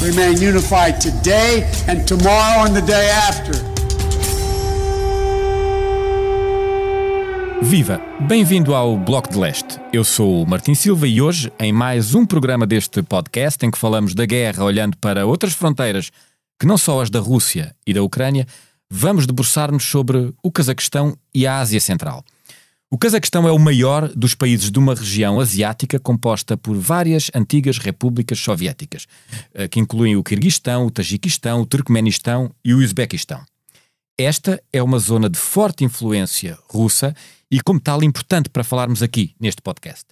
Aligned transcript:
remain 0.00 0.40
unified 0.40 1.00
today 1.00 1.64
and 1.88 2.04
tomorrow 2.06 2.64
and 2.64 2.74
the 2.74 2.82
day 2.82 3.10
after. 3.10 3.52
Viva! 7.60 8.00
Bem-vindo 8.20 8.74
ao 8.74 8.96
Bloco 8.96 9.30
de 9.30 9.36
Leste. 9.36 9.80
Eu 9.92 10.04
sou 10.04 10.42
o 10.42 10.46
Martin 10.46 10.74
Silva 10.74 11.08
e 11.08 11.20
hoje, 11.20 11.52
em 11.58 11.72
mais 11.72 12.14
um 12.14 12.24
programa 12.24 12.64
deste 12.64 13.02
podcast 13.02 13.64
em 13.66 13.70
que 13.70 13.78
falamos 13.78 14.14
da 14.14 14.24
guerra 14.24 14.62
olhando 14.62 14.96
para 14.98 15.26
outras 15.26 15.52
fronteiras 15.52 16.10
que 16.60 16.66
não 16.66 16.78
só 16.78 17.02
as 17.02 17.10
da 17.10 17.18
Rússia 17.18 17.74
e 17.86 17.92
da 17.92 18.02
Ucrânia, 18.02 18.46
vamos 18.88 19.26
debruçar-nos 19.26 19.84
sobre 19.84 20.32
o 20.42 20.52
Cazaquistão 20.52 21.16
e 21.34 21.46
a 21.46 21.58
Ásia 21.58 21.80
Central. 21.80 22.24
O 22.90 22.96
Cazaquistão 22.96 23.46
é 23.46 23.52
o 23.52 23.58
maior 23.58 24.08
dos 24.08 24.34
países 24.34 24.70
de 24.70 24.78
uma 24.78 24.94
região 24.94 25.38
asiática 25.38 26.00
composta 26.00 26.56
por 26.56 26.74
várias 26.74 27.30
antigas 27.34 27.76
repúblicas 27.76 28.38
soviéticas, 28.38 29.06
eh, 29.52 29.68
que 29.68 29.78
incluem 29.78 30.16
o 30.16 30.24
Quirguistão, 30.24 30.86
o 30.86 30.90
Tajiquistão, 30.90 31.60
o 31.60 31.66
Turcomenistão 31.66 32.50
e 32.64 32.72
o 32.72 32.78
Uzbequistão. 32.78 33.44
Esta 34.18 34.58
é 34.72 34.82
uma 34.82 34.98
zona 34.98 35.28
de 35.28 35.38
forte 35.38 35.84
influência 35.84 36.58
russa 36.66 37.14
e, 37.50 37.60
como 37.60 37.78
tal, 37.78 38.02
importante 38.02 38.48
para 38.48 38.64
falarmos 38.64 39.02
aqui 39.02 39.34
neste 39.38 39.60
podcast. 39.60 40.06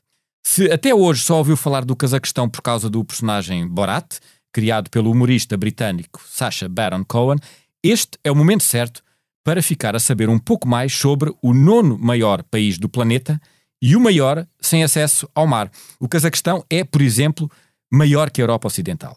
Se 0.47 0.71
até 0.71 0.95
hoje 0.95 1.25
só 1.25 1.39
ouviu 1.39 1.57
falar 1.57 1.83
do 1.83 1.97
Cazaquistão 1.97 2.47
por 2.47 2.61
causa 2.61 2.91
do 2.91 3.03
personagem 3.03 3.67
Borat, 3.67 4.19
criado 4.53 4.91
pelo 4.91 5.11
humorista 5.11 5.57
britânico 5.57 6.23
Sacha 6.29 6.69
Baron 6.69 7.05
Cohen, 7.05 7.39
este 7.83 8.19
é 8.23 8.31
o 8.31 8.37
momento 8.37 8.65
certo 8.65 9.03
para 9.47 9.63
ficar 9.63 9.95
a 9.95 10.01
saber 10.01 10.29
um 10.29 10.41
pouco 10.41 10.67
mais 10.67 10.93
sobre 10.93 11.33
o 11.41 11.55
nono 11.55 11.97
maior 11.97 12.43
país 12.43 12.79
do 12.79 12.89
planeta 12.89 13.41
e 13.81 13.95
o 13.95 14.01
maior 14.01 14.45
sem 14.61 14.83
acesso 14.83 15.29
ao 15.33 15.47
mar. 15.47 15.71
O 16.01 16.09
Cazaquistão 16.09 16.65
é, 16.69 16.83
por 16.83 17.01
exemplo, 17.01 17.49
maior 17.89 18.29
que 18.29 18.41
a 18.41 18.43
Europa 18.43 18.67
Ocidental. 18.67 19.17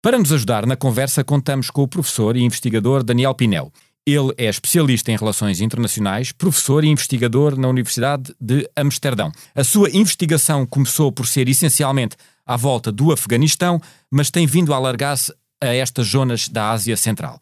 Para 0.00 0.16
nos 0.16 0.32
ajudar 0.32 0.64
na 0.64 0.76
conversa, 0.76 1.24
contamos 1.24 1.70
com 1.70 1.82
o 1.82 1.88
professor 1.88 2.36
e 2.36 2.44
investigador 2.44 3.02
Daniel 3.02 3.34
Pinel. 3.34 3.72
Ele 4.06 4.32
é 4.38 4.44
especialista 4.44 5.10
em 5.10 5.16
relações 5.16 5.60
internacionais, 5.60 6.30
professor 6.30 6.84
e 6.84 6.88
investigador 6.88 7.58
na 7.58 7.66
Universidade 7.66 8.32
de 8.40 8.70
Amsterdão. 8.76 9.32
A 9.56 9.64
sua 9.64 9.90
investigação 9.90 10.64
começou 10.64 11.10
por 11.10 11.26
ser 11.26 11.48
essencialmente 11.48 12.14
à 12.46 12.56
volta 12.56 12.92
do 12.92 13.10
Afeganistão, 13.10 13.80
mas 14.08 14.30
tem 14.30 14.46
vindo 14.46 14.72
a 14.72 14.76
alargar-se 14.76 15.34
a 15.60 15.74
estas 15.74 16.06
zonas 16.06 16.48
da 16.48 16.70
Ásia 16.70 16.96
Central. 16.96 17.40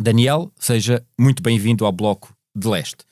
Daniel, 0.00 0.52
seja 0.58 1.04
muito 1.18 1.42
bem-vindo 1.42 1.84
ao 1.84 1.92
Bloco 1.92 2.34
de 2.54 2.68
Leste. 2.68 3.04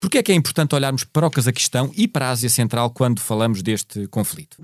Por 0.00 0.10
que 0.10 0.18
é 0.18 0.22
que 0.22 0.30
é 0.30 0.34
importante 0.34 0.74
olharmos 0.74 1.04
para 1.04 1.26
o 1.26 1.30
Cazaquistão 1.30 1.90
e 1.96 2.06
para 2.06 2.26
a 2.26 2.30
Ásia 2.30 2.48
Central 2.48 2.90
quando 2.90 3.20
falamos 3.20 3.62
deste 3.62 4.06
conflito? 4.08 4.62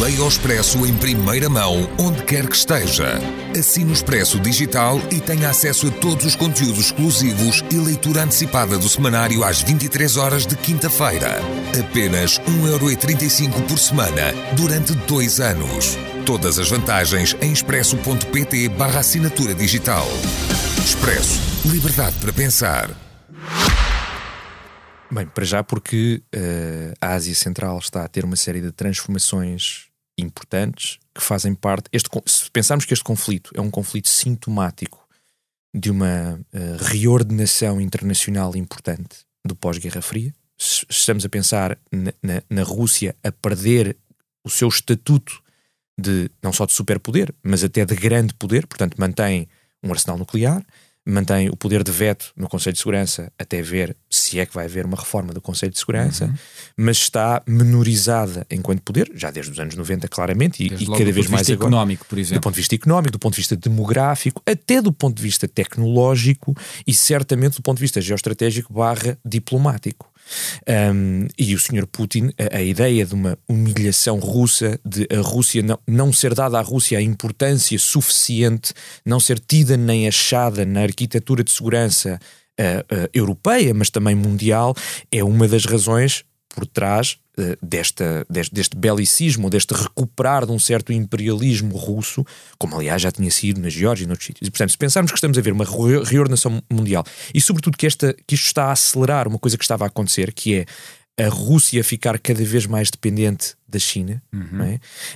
Leia 0.00 0.22
o 0.22 0.28
Expresso 0.28 0.84
em 0.84 0.94
primeira 0.96 1.48
mão, 1.48 1.88
onde 1.98 2.22
quer 2.24 2.46
que 2.48 2.56
esteja. 2.56 3.18
Assine 3.56 3.90
o 3.90 3.94
Expresso 3.94 4.40
Digital 4.40 4.98
e 5.10 5.20
tenha 5.20 5.48
acesso 5.48 5.86
a 5.86 5.90
todos 5.92 6.26
os 6.26 6.36
conteúdos 6.36 6.86
exclusivos 6.86 7.64
e 7.70 7.76
leitura 7.76 8.24
antecipada 8.24 8.76
do 8.76 8.88
semanário 8.88 9.44
às 9.44 9.62
23 9.62 10.16
horas 10.16 10.46
de 10.46 10.56
quinta-feira. 10.56 11.38
Apenas 11.78 12.38
1,35€ 12.40 13.66
por 13.68 13.78
semana, 13.78 14.32
durante 14.56 14.92
dois 15.06 15.38
anos. 15.40 15.96
Todas 16.26 16.58
as 16.58 16.70
vantagens 16.70 17.36
em 17.42 17.52
expresso.pt 17.52 18.70
barra 18.70 19.00
assinatura 19.00 19.54
digital. 19.54 20.06
Expresso. 20.82 21.38
Liberdade 21.70 22.16
para 22.18 22.32
pensar. 22.32 22.88
Bem, 25.12 25.26
para 25.26 25.44
já 25.44 25.62
porque 25.62 26.22
uh, 26.34 26.94
a 26.98 27.12
Ásia 27.12 27.34
Central 27.34 27.78
está 27.78 28.04
a 28.04 28.08
ter 28.08 28.24
uma 28.24 28.36
série 28.36 28.62
de 28.62 28.72
transformações 28.72 29.88
importantes 30.16 30.98
que 31.14 31.22
fazem 31.22 31.54
parte. 31.54 31.90
Este, 31.92 32.08
se 32.24 32.50
pensarmos 32.50 32.86
que 32.86 32.94
este 32.94 33.04
conflito 33.04 33.50
é 33.54 33.60
um 33.60 33.70
conflito 33.70 34.08
sintomático 34.08 35.06
de 35.74 35.90
uma 35.90 36.40
uh, 36.40 36.84
reordenação 36.86 37.78
internacional 37.82 38.56
importante 38.56 39.26
do 39.44 39.54
pós-Guerra 39.54 40.00
Fria, 40.00 40.32
se 40.56 40.86
estamos 40.88 41.26
a 41.26 41.28
pensar 41.28 41.78
na, 41.92 42.14
na, 42.22 42.42
na 42.48 42.62
Rússia 42.62 43.14
a 43.22 43.30
perder 43.30 43.94
o 44.42 44.48
seu 44.48 44.68
estatuto 44.68 45.43
de 45.98 46.30
não 46.42 46.52
só 46.52 46.66
de 46.66 46.72
superpoder, 46.72 47.32
mas 47.42 47.62
até 47.62 47.84
de 47.84 47.94
grande 47.94 48.34
poder, 48.34 48.66
portanto, 48.66 48.96
mantém 48.98 49.48
um 49.82 49.92
arsenal 49.92 50.18
nuclear, 50.18 50.64
mantém 51.06 51.50
o 51.50 51.56
poder 51.56 51.82
de 51.84 51.92
veto 51.92 52.32
no 52.34 52.48
Conselho 52.48 52.72
de 52.72 52.78
Segurança 52.78 53.30
até 53.38 53.60
ver 53.60 53.94
se 54.08 54.40
é 54.40 54.46
que 54.46 54.54
vai 54.54 54.64
haver 54.64 54.86
uma 54.86 54.96
reforma 54.96 55.34
do 55.34 55.40
Conselho 55.40 55.70
de 55.70 55.78
Segurança, 55.78 56.24
uhum. 56.26 56.34
mas 56.78 56.96
está 56.96 57.42
menorizada 57.46 58.46
enquanto 58.50 58.80
poder, 58.80 59.10
já 59.14 59.30
desde 59.30 59.52
os 59.52 59.60
anos 59.60 59.74
90, 59.74 60.08
claramente, 60.08 60.62
e, 60.62 60.66
e 60.66 60.86
cada 60.86 61.12
vez 61.12 61.28
mais 61.28 61.48
agora. 61.50 61.68
económico, 61.68 62.06
por 62.06 62.18
exemplo. 62.18 62.40
Do 62.40 62.42
ponto 62.42 62.54
de 62.54 62.60
vista 62.60 62.74
económico, 62.74 63.12
do 63.12 63.18
ponto 63.18 63.34
de 63.34 63.40
vista 63.40 63.56
demográfico, 63.56 64.42
até 64.46 64.80
do 64.80 64.92
ponto 64.92 65.16
de 65.16 65.22
vista 65.22 65.46
tecnológico 65.46 66.56
e 66.86 66.94
certamente 66.94 67.56
do 67.56 67.62
ponto 67.62 67.76
de 67.76 67.82
vista 67.82 68.00
geoestratégico 68.00 68.72
barra 68.72 69.18
diplomático. 69.24 70.10
Um, 70.94 71.26
e 71.38 71.54
o 71.54 71.58
Sr. 71.58 71.86
Putin, 71.86 72.30
a, 72.38 72.56
a, 72.56 72.62
ideia 72.62 73.04
de 73.04 73.14
uma 73.14 73.38
humilhação 73.48 74.18
russa, 74.18 74.78
de 74.84 75.06
a 75.10 75.20
Rússia 75.20 75.62
não, 75.62 75.78
não 75.86 76.12
ser 76.12 76.34
dada 76.34 76.58
à 76.58 76.62
Rússia 76.62 76.98
a 76.98 77.02
importância 77.02 77.78
suficiente, 77.78 78.72
não 79.04 79.20
ser 79.20 79.38
tida 79.38 79.76
nem 79.76 80.08
achada 80.08 80.64
na 80.64 80.82
arquitetura 80.82 81.44
de 81.44 81.50
segurança 81.50 82.18
uh, 82.60 82.94
uh, 82.94 83.08
europeia, 83.12 83.74
mas 83.74 83.90
também 83.90 84.14
mundial, 84.14 84.74
é 85.10 85.22
uma 85.22 85.46
das 85.46 85.64
razões 85.64 86.24
por 86.48 86.66
trás 86.66 87.18
desta, 87.60 88.24
deste, 88.28 88.54
deste 88.54 88.76
belicismo, 88.76 89.50
deste 89.50 89.74
recuperar 89.74 90.46
de 90.46 90.52
um 90.52 90.58
certo 90.58 90.92
imperialismo 90.92 91.76
russo, 91.76 92.24
como 92.58 92.76
aliás 92.76 93.02
já 93.02 93.10
tinha 93.10 93.30
sido 93.30 93.60
na 93.60 93.68
Geórgia 93.68 94.04
e 94.04 94.06
noutros 94.06 94.26
sítios. 94.26 94.46
E, 94.46 94.50
portanto, 94.50 94.70
se 94.70 94.78
pensarmos 94.78 95.10
que 95.10 95.16
estamos 95.18 95.36
a 95.36 95.40
ver 95.40 95.52
uma 95.52 95.64
reordenação 96.04 96.62
mundial 96.70 97.04
e, 97.34 97.40
sobretudo, 97.40 97.76
que, 97.76 97.86
esta, 97.86 98.14
que 98.26 98.34
isto 98.34 98.46
está 98.46 98.66
a 98.66 98.72
acelerar 98.72 99.26
uma 99.26 99.38
coisa 99.38 99.58
que 99.58 99.64
estava 99.64 99.84
a 99.84 99.88
acontecer, 99.88 100.32
que 100.32 100.54
é 100.54 100.66
a 101.26 101.28
Rússia 101.28 101.84
ficar 101.84 102.18
cada 102.18 102.44
vez 102.44 102.66
mais 102.66 102.90
dependente 102.90 103.54
da 103.74 103.78
China, 103.78 104.22
uhum. 104.32 104.62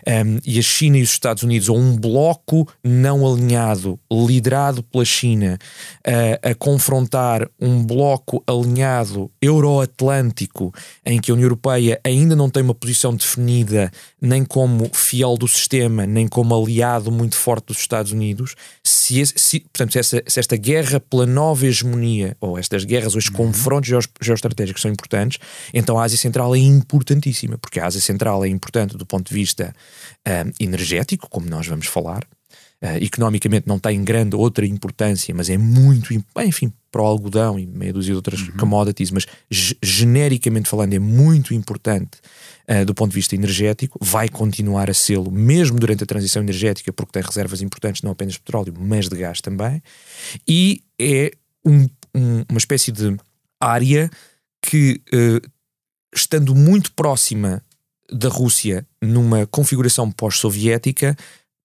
é? 0.05 0.25
um, 0.25 0.41
e 0.45 0.59
a 0.59 0.63
China 0.63 0.99
e 0.99 1.03
os 1.03 1.11
Estados 1.11 1.43
Unidos, 1.43 1.69
ou 1.69 1.79
um 1.79 1.97
bloco 1.97 2.69
não 2.83 3.27
alinhado, 3.27 3.99
liderado 4.11 4.83
pela 4.83 5.05
China, 5.05 5.59
uh, 6.07 6.51
a 6.51 6.55
confrontar 6.55 7.49
um 7.61 7.85
bloco 7.85 8.43
alinhado 8.47 9.31
euroatlântico, 9.41 10.75
em 11.07 11.21
que 11.21 11.31
a 11.31 11.35
União 11.35 11.47
Europeia 11.47 12.01
ainda 12.05 12.35
não 12.35 12.51
tem 12.51 12.63
uma 12.63 12.75
posição 12.75 13.15
definida, 13.15 13.91
nem 14.21 14.45
como 14.45 14.91
fiel 14.93 15.37
do 15.37 15.47
sistema, 15.47 16.05
nem 16.07 16.27
como 16.27 16.55
aliado 16.55 17.13
muito 17.13 17.37
forte 17.37 17.67
dos 17.67 17.79
Estados 17.79 18.13
Unidos, 18.13 18.57
se, 18.83 19.25
se 19.27 19.61
portanto, 19.61 19.93
se, 19.93 19.99
essa, 19.99 20.23
se 20.27 20.41
esta 20.41 20.57
guerra 20.57 20.99
pela 20.99 21.27
nova 21.27 21.65
hegemonia, 21.65 22.37
ou 22.41 22.59
estas 22.59 22.85
guerras, 22.85 23.15
ou 23.15 23.19
estes 23.19 23.33
uhum. 23.33 23.47
confrontos 23.47 23.89
geoestratégicos 24.21 24.83
são 24.83 24.91
importantes, 24.91 25.39
então 25.73 25.99
a 25.99 26.03
Ásia 26.03 26.19
Central 26.19 26.55
é 26.55 26.59
importantíssima, 26.59 27.57
porque 27.57 27.79
a 27.79 27.87
Ásia 27.87 28.01
Central 28.01 28.45
é 28.45 28.48
é 28.49 28.53
importante 28.53 28.97
do 28.97 29.07
ponto 29.07 29.29
de 29.29 29.35
vista 29.35 29.75
uh, 30.27 30.53
energético, 30.61 31.29
como 31.29 31.49
nós 31.49 31.67
vamos 31.67 31.87
falar. 31.87 32.25
Uh, 32.81 33.03
economicamente 33.03 33.67
não 33.67 33.77
tem 33.77 34.05
grande 34.05 34.37
outra 34.37 34.65
importância, 34.65 35.35
mas 35.35 35.51
é 35.51 35.59
muito, 35.59 36.15
enfim, 36.37 36.73
para 36.93 37.03
o 37.03 37.05
algodão 37.05 37.59
e 37.59 37.67
meia 37.67 37.93
dúzia 37.93 38.13
de 38.13 38.17
outras 38.17 38.41
uhum. 38.41 38.57
commodities, 38.57 39.11
mas 39.11 39.27
genericamente 39.83 40.69
falando 40.69 40.95
é 40.95 40.99
muito 41.01 41.53
importante 41.53 42.19
uh, 42.71 42.85
do 42.85 42.95
ponto 42.95 43.11
de 43.11 43.17
vista 43.17 43.35
energético, 43.35 43.99
vai 44.01 44.29
continuar 44.29 44.89
a 44.89 44.95
sê-lo 44.95 45.31
mesmo 45.31 45.79
durante 45.79 46.05
a 46.05 46.07
transição 46.07 46.41
energética, 46.41 46.93
porque 46.93 47.13
tem 47.13 47.23
reservas 47.23 47.63
importantes 47.63 48.03
não 48.03 48.13
apenas 48.13 48.35
de 48.35 48.41
petróleo, 48.41 48.73
mas 48.79 49.09
de 49.09 49.17
gás 49.17 49.41
também, 49.41 49.83
e 50.47 50.81
é 51.01 51.33
um, 51.65 51.89
um, 52.15 52.45
uma 52.49 52.59
espécie 52.59 52.93
de 52.93 53.17
área 53.61 54.09
que, 54.63 55.01
uh, 55.13 55.49
estando 56.15 56.55
muito 56.55 56.93
próxima 56.93 57.63
da 58.13 58.29
Rússia 58.29 58.87
numa 59.03 59.47
configuração 59.47 60.11
pós-soviética 60.11 61.17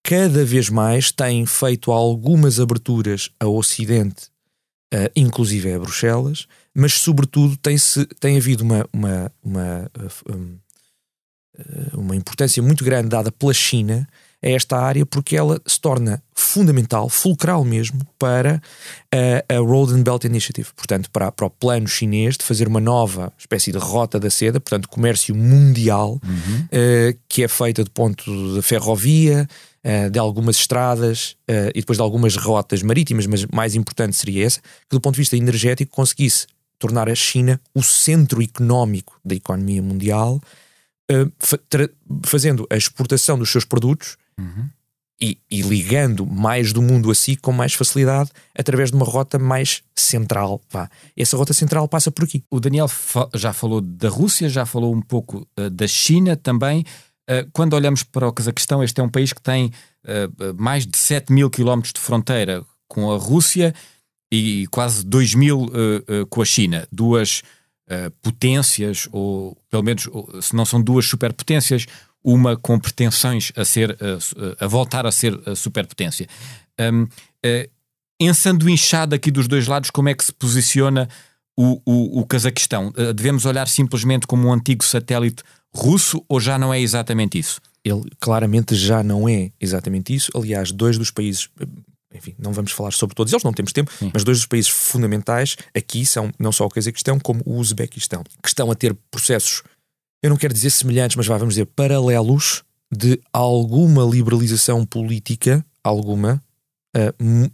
cada 0.03 0.43
vez 0.43 0.69
mais 0.69 1.11
tem 1.11 1.45
feito 1.45 1.91
algumas 1.91 2.59
aberturas 2.59 3.29
ao 3.39 3.55
Ocidente, 3.55 4.25
uh, 4.93 5.09
inclusive 5.15 5.71
a 5.71 5.79
Bruxelas, 5.79 6.45
mas 6.75 6.93
sobretudo 6.95 7.55
tem, 7.55 7.77
-se, 7.77 8.05
tem 8.19 8.37
havido 8.37 8.63
uma, 8.63 8.85
uma, 8.91 9.31
uma, 9.41 9.91
uh, 10.29 10.59
uma 11.97 12.15
importância 12.15 12.61
muito 12.61 12.83
grande 12.83 13.07
dada 13.07 13.31
pela 13.31 13.53
China 13.53 14.07
a 14.43 14.49
esta 14.49 14.77
área 14.77 15.05
porque 15.05 15.35
ela 15.37 15.61
se 15.65 15.79
torna 15.79 16.21
fundamental, 16.35 17.09
fulcral 17.09 17.63
mesmo, 17.63 18.05
para 18.19 18.61
a, 19.11 19.55
a 19.55 19.57
Road 19.59 19.93
and 19.93 20.03
Belt 20.03 20.25
Initiative, 20.25 20.69
portanto, 20.75 21.09
para, 21.09 21.31
para 21.31 21.45
o 21.45 21.49
plano 21.49 21.87
chinês 21.87 22.37
de 22.37 22.43
fazer 22.43 22.67
uma 22.67 22.79
nova 22.79 23.31
espécie 23.37 23.71
de 23.71 23.77
rota 23.77 24.19
da 24.19 24.29
seda, 24.29 24.59
portanto, 24.59 24.89
comércio 24.89 25.33
mundial, 25.33 26.19
uhum. 26.23 26.65
uh, 26.65 27.17
que 27.27 27.43
é 27.43 27.47
feita 27.47 27.83
do 27.83 27.89
ponto 27.89 28.55
da 28.55 28.61
ferrovia, 28.61 29.47
uh, 29.83 30.09
de 30.09 30.19
algumas 30.19 30.57
estradas 30.57 31.35
uh, 31.49 31.69
e 31.73 31.79
depois 31.79 31.97
de 31.97 32.03
algumas 32.03 32.35
rotas 32.35 32.83
marítimas, 32.83 33.25
mas 33.25 33.45
mais 33.47 33.73
importante 33.73 34.15
seria 34.15 34.45
essa, 34.45 34.59
que 34.59 34.91
do 34.91 35.01
ponto 35.01 35.15
de 35.15 35.21
vista 35.21 35.37
energético 35.37 35.95
conseguisse 35.95 36.45
tornar 36.77 37.09
a 37.09 37.15
China 37.15 37.59
o 37.73 37.81
centro 37.81 38.41
económico 38.41 39.17
da 39.23 39.33
economia 39.33 39.81
mundial, 39.81 40.41
fazendo 42.23 42.67
a 42.69 42.75
exportação 42.75 43.37
dos 43.37 43.49
seus 43.49 43.63
produtos. 43.63 44.17
Uhum 44.39 44.69
e, 45.23 45.37
e, 45.49 45.61
ligando 45.61 46.25
mais 46.25 46.73
do 46.73 46.81
mundo 46.81 47.09
a 47.09 47.15
si 47.15 47.37
com 47.37 47.53
mais 47.53 47.73
facilidade 47.73 48.29
através 48.53 48.91
de 48.91 48.97
uma 48.97 49.05
rota 49.05 49.39
mais 49.39 49.81
central. 49.95 50.61
Vá. 50.69 50.89
Essa 51.15 51.37
rota 51.37 51.53
central 51.53 51.87
passa 51.87 52.11
por 52.11 52.25
aqui. 52.25 52.43
O 52.51 52.59
Daniel 52.59 52.89
fa 52.89 53.29
já 53.33 53.53
falou 53.53 53.79
da 53.79 54.09
Rússia, 54.09 54.49
já 54.49 54.65
falou 54.65 54.93
um 54.93 55.01
pouco 55.01 55.47
uh, 55.57 55.69
da 55.69 55.87
China 55.87 56.35
também. 56.35 56.81
Uh, 57.29 57.49
quando 57.53 57.73
olhamos 57.73 58.03
para 58.03 58.27
o 58.27 58.33
Cazaquistão, 58.33 58.83
este 58.83 58.99
é 58.99 59.03
um 59.03 59.07
país 59.07 59.31
que 59.31 59.41
tem 59.41 59.67
uh, 59.67 60.61
mais 60.61 60.85
de 60.85 60.97
7 60.97 61.31
mil 61.31 61.49
quilómetros 61.49 61.93
de 61.93 62.01
fronteira 62.01 62.61
com 62.89 63.09
a 63.09 63.17
Rússia 63.17 63.73
e 64.29 64.67
quase 64.71 65.05
2 65.05 65.35
mil 65.35 65.71
com 66.29 66.41
a 66.41 66.45
China. 66.45 66.87
Duas 66.91 67.43
potências, 68.21 69.07
ou 69.11 69.55
pelo 69.69 69.83
menos, 69.83 70.09
se 70.41 70.55
não 70.55 70.65
são 70.65 70.81
duas 70.81 71.05
superpotências, 71.05 71.85
uma 72.23 72.55
com 72.55 72.79
pretensões 72.79 73.51
a 73.55 73.65
ser 73.65 73.97
a, 73.99 74.65
a 74.65 74.67
voltar 74.67 75.05
a 75.05 75.11
ser 75.11 75.39
a 75.45 75.55
superpotência. 75.55 76.27
Um, 76.79 77.03
uh, 77.03 77.69
ensanduinchado 78.19 79.13
aqui 79.13 79.29
dos 79.29 79.47
dois 79.47 79.67
lados, 79.67 79.89
como 79.89 80.09
é 80.09 80.13
que 80.13 80.23
se 80.23 80.33
posiciona 80.33 81.09
o, 81.57 81.81
o, 81.85 82.21
o 82.21 82.25
Cazaquistão? 82.25 82.93
Uh, 82.97 83.13
devemos 83.13 83.45
olhar 83.45 83.67
simplesmente 83.67 84.25
como 84.25 84.47
um 84.47 84.53
antigo 84.53 84.83
satélite 84.83 85.43
russo 85.75 86.23
ou 86.29 86.39
já 86.39 86.57
não 86.57 86.73
é 86.73 86.79
exatamente 86.79 87.37
isso? 87.37 87.59
Ele 87.83 88.03
claramente 88.19 88.75
já 88.75 89.03
não 89.03 89.27
é 89.27 89.51
exatamente 89.59 90.15
isso. 90.15 90.31
Aliás, 90.33 90.71
dois 90.71 90.97
dos 90.97 91.11
países 91.11 91.49
enfim, 92.13 92.35
não 92.37 92.53
vamos 92.53 92.71
falar 92.71 92.91
sobre 92.91 93.15
todos 93.15 93.33
eles, 93.33 93.43
não 93.43 93.53
temos 93.53 93.73
tempo, 93.73 93.91
Sim. 93.97 94.11
mas 94.13 94.23
dois 94.23 94.37
dos 94.37 94.45
países 94.45 94.69
fundamentais 94.69 95.55
aqui 95.75 96.05
são 96.05 96.31
não 96.37 96.51
só 96.51 96.65
o 96.65 96.69
Cazaquistão, 96.69 97.19
como 97.19 97.41
o 97.45 97.57
Uzbequistão, 97.57 98.23
que 98.23 98.47
estão 98.47 98.69
a 98.69 98.75
ter 98.75 98.95
processos 99.09 99.63
eu 100.23 100.29
não 100.29 100.37
quero 100.37 100.53
dizer 100.53 100.69
semelhantes, 100.69 101.17
mas 101.17 101.27
vamos 101.27 101.55
dizer 101.55 101.65
paralelos 101.65 102.63
de 102.89 103.19
alguma 103.33 104.05
liberalização 104.05 104.85
política, 104.85 105.65
alguma, 105.83 106.41
uh, 106.95 107.51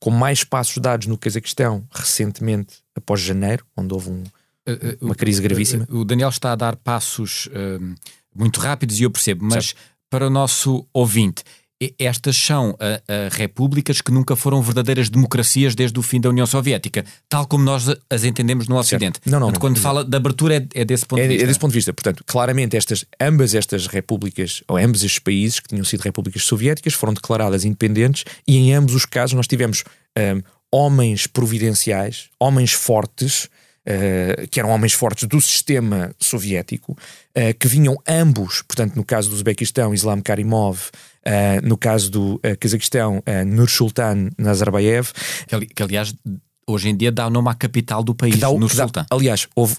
com 0.00 0.10
mais 0.10 0.42
passos 0.42 0.78
dados 0.78 1.06
no 1.06 1.16
Cazaquistão 1.16 1.86
recentemente, 1.92 2.78
após 2.96 3.20
janeiro, 3.20 3.64
onde 3.76 3.94
houve 3.94 4.10
um, 4.10 4.24
eh, 4.66 4.72
eh, 4.72 4.98
uma 5.00 5.14
crise 5.14 5.42
gravíssima. 5.42 5.86
O 5.90 6.04
Daniel 6.04 6.30
está 6.30 6.52
a 6.52 6.56
dar 6.56 6.74
passos 6.74 7.46
uh, 7.48 7.94
muito 8.34 8.60
rápidos 8.60 8.98
e 8.98 9.02
eu 9.02 9.10
percebo, 9.10 9.44
mas 9.44 9.74
para 10.08 10.26
o 10.26 10.30
nosso 10.30 10.86
ouvinte, 10.92 11.44
estas 11.98 12.36
são 12.36 12.76
repúblicas 13.32 14.00
que 14.00 14.12
nunca 14.12 14.36
foram 14.36 14.60
verdadeiras 14.60 15.08
democracias 15.08 15.74
desde 15.74 15.98
o 15.98 16.02
fim 16.02 16.20
da 16.20 16.28
União 16.28 16.46
Soviética, 16.46 17.04
tal 17.28 17.46
como 17.46 17.64
nós 17.64 17.86
as 18.08 18.24
entendemos 18.24 18.68
no 18.68 18.76
Ocidente. 18.76 19.18
Certo. 19.18 19.30
Não, 19.30 19.40
não, 19.40 19.46
Portanto, 19.46 19.60
quando 19.60 19.76
não. 19.76 19.82
fala 19.82 20.04
de 20.04 20.16
abertura 20.16 20.56
é, 20.56 20.68
é 20.74 20.84
desse 20.84 21.06
ponto 21.06 21.20
é, 21.20 21.22
de 21.22 21.28
vista. 21.28 21.44
É 21.44 21.46
desse 21.46 21.58
ponto 21.58 21.70
de 21.70 21.78
vista. 21.78 21.92
Portanto, 21.92 22.24
claramente 22.26 22.76
estas, 22.76 23.04
ambas 23.20 23.54
estas 23.54 23.86
repúblicas, 23.86 24.62
ou 24.68 24.76
ambos 24.76 25.02
estes 25.02 25.18
países 25.18 25.60
que 25.60 25.68
tinham 25.68 25.84
sido 25.84 26.02
repúblicas 26.02 26.42
soviéticas, 26.44 26.92
foram 26.92 27.14
declaradas 27.14 27.64
independentes 27.64 28.24
e 28.46 28.56
em 28.56 28.74
ambos 28.74 28.94
os 28.94 29.06
casos 29.06 29.34
nós 29.34 29.46
tivemos 29.46 29.84
um, 30.18 30.42
homens 30.72 31.26
providenciais, 31.26 32.28
homens 32.38 32.72
fortes, 32.72 33.48
Uh, 33.80 34.46
que 34.48 34.60
eram 34.60 34.68
homens 34.68 34.92
fortes 34.92 35.26
do 35.26 35.40
sistema 35.40 36.14
soviético, 36.18 36.92
uh, 36.92 37.58
que 37.58 37.66
vinham 37.66 37.96
ambos, 38.06 38.60
portanto, 38.60 38.94
no 38.94 39.02
caso 39.02 39.30
do 39.30 39.34
Uzbequistão, 39.34 39.94
Islam 39.94 40.20
Karimov, 40.20 40.90
Uh, 41.20 41.60
no 41.62 41.76
caso 41.76 42.10
do 42.10 42.40
Cazaquistão, 42.58 43.22
Nursultan 43.46 44.30
Nazarbayev. 44.38 45.10
Que, 45.46 45.66
que, 45.66 45.82
aliás, 45.82 46.14
hoje 46.66 46.88
em 46.88 46.96
dia 46.96 47.12
dá 47.12 47.26
o 47.26 47.30
nome 47.30 47.50
à 47.50 47.54
capital 47.54 48.02
do 48.02 48.14
país, 48.14 48.40
Nursultan. 48.40 49.04
Aliás, 49.10 49.46
houve, 49.54 49.76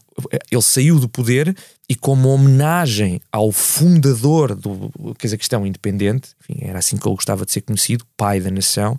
ele 0.51 0.61
saiu 0.61 0.99
do 0.99 1.09
poder 1.09 1.57
e, 1.89 1.95
como 1.95 2.29
homenagem 2.29 3.19
ao 3.31 3.51
fundador 3.51 4.53
do 4.53 4.91
Cazaquistão 5.17 5.65
independente, 5.65 6.29
enfim, 6.43 6.63
era 6.63 6.77
assim 6.77 6.95
que 6.95 7.07
ele 7.07 7.15
gostava 7.15 7.43
de 7.43 7.51
ser 7.51 7.61
conhecido, 7.61 8.05
pai 8.15 8.39
da 8.39 8.51
nação, 8.51 8.95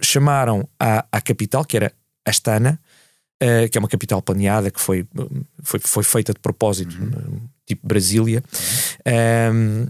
chamaram 0.00 0.68
à, 0.78 1.04
à 1.10 1.20
capital, 1.20 1.64
que 1.64 1.76
era 1.76 1.92
Astana, 2.24 2.78
Uh, 3.42 3.70
que 3.70 3.78
é 3.78 3.80
uma 3.80 3.88
capital 3.88 4.20
planeada 4.20 4.70
que 4.70 4.78
foi, 4.78 5.06
foi, 5.62 5.80
foi 5.80 6.04
feita 6.04 6.34
de 6.34 6.38
propósito, 6.40 6.94
uhum. 7.00 7.40
tipo 7.66 7.88
Brasília, 7.88 8.44
uhum. 9.06 9.86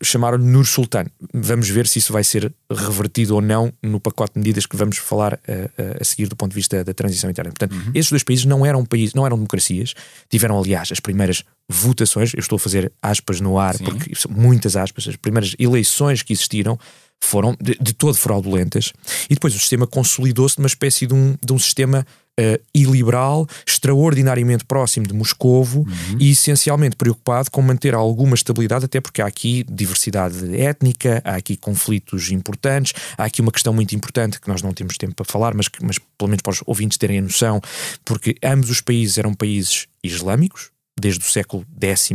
chamaram-lhe 0.00 0.44
Nur 0.44 0.64
Sultan. 0.64 1.06
Vamos 1.34 1.68
ver 1.68 1.88
se 1.88 1.98
isso 1.98 2.12
vai 2.12 2.22
ser 2.22 2.54
revertido 2.70 3.34
ou 3.34 3.40
não 3.40 3.72
no 3.82 3.98
pacote 3.98 4.34
de 4.34 4.38
medidas 4.38 4.66
que 4.66 4.76
vamos 4.76 4.98
falar 4.98 5.34
uh, 5.34 6.00
a 6.00 6.04
seguir 6.04 6.28
do 6.28 6.36
ponto 6.36 6.50
de 6.50 6.54
vista 6.54 6.84
da 6.84 6.94
transição 6.94 7.28
interna. 7.28 7.50
Portanto, 7.50 7.74
uhum. 7.74 7.90
esses 7.92 8.08
dois 8.08 8.22
países 8.22 8.44
não 8.44 8.64
eram 8.64 8.84
países, 8.84 9.14
não 9.14 9.26
eram 9.26 9.36
democracias, 9.36 9.94
tiveram, 10.30 10.56
aliás, 10.56 10.92
as 10.92 11.00
primeiras 11.00 11.42
votações, 11.68 12.32
eu 12.34 12.38
estou 12.38 12.54
a 12.54 12.60
fazer 12.60 12.92
aspas 13.02 13.40
no 13.40 13.58
ar, 13.58 13.74
Sim. 13.78 13.84
porque 13.84 14.14
são 14.14 14.30
muitas 14.30 14.76
aspas, 14.76 15.08
as 15.08 15.16
primeiras 15.16 15.56
eleições 15.58 16.22
que 16.22 16.32
existiram 16.32 16.78
foram 17.20 17.56
de, 17.60 17.76
de 17.80 17.92
todo 17.92 18.14
fraudulentas, 18.14 18.92
e 19.30 19.34
depois 19.34 19.54
o 19.54 19.58
sistema 19.58 19.86
consolidou-se 19.86 20.58
numa 20.58 20.66
espécie 20.66 21.06
de 21.06 21.14
um, 21.14 21.36
de 21.44 21.52
um 21.52 21.58
sistema 21.58 22.06
uh, 22.40 22.62
iliberal, 22.74 23.46
extraordinariamente 23.66 24.64
próximo 24.64 25.06
de 25.06 25.14
Moscovo 25.14 25.80
uhum. 25.80 26.16
e 26.18 26.30
essencialmente 26.30 26.96
preocupado 26.96 27.50
com 27.50 27.62
manter 27.62 27.94
alguma 27.94 28.34
estabilidade, 28.34 28.84
até 28.84 29.00
porque 29.00 29.22
há 29.22 29.26
aqui 29.26 29.64
diversidade 29.68 30.56
étnica, 30.56 31.20
há 31.24 31.36
aqui 31.36 31.56
conflitos 31.56 32.30
importantes, 32.30 32.92
há 33.16 33.24
aqui 33.24 33.40
uma 33.40 33.52
questão 33.52 33.72
muito 33.72 33.94
importante 33.94 34.40
que 34.40 34.48
nós 34.48 34.62
não 34.62 34.72
temos 34.72 34.96
tempo 34.96 35.14
para 35.14 35.24
falar, 35.24 35.54
mas, 35.54 35.68
mas 35.82 35.98
pelo 35.98 36.28
menos 36.28 36.42
para 36.42 36.52
os 36.52 36.62
ouvintes 36.66 36.98
terem 36.98 37.18
a 37.18 37.22
noção, 37.22 37.60
porque 38.04 38.36
ambos 38.42 38.70
os 38.70 38.80
países 38.80 39.18
eram 39.18 39.34
países 39.34 39.86
islâmicos, 40.02 40.70
desde 40.98 41.24
o 41.24 41.30
século 41.30 41.64
X 41.80 42.10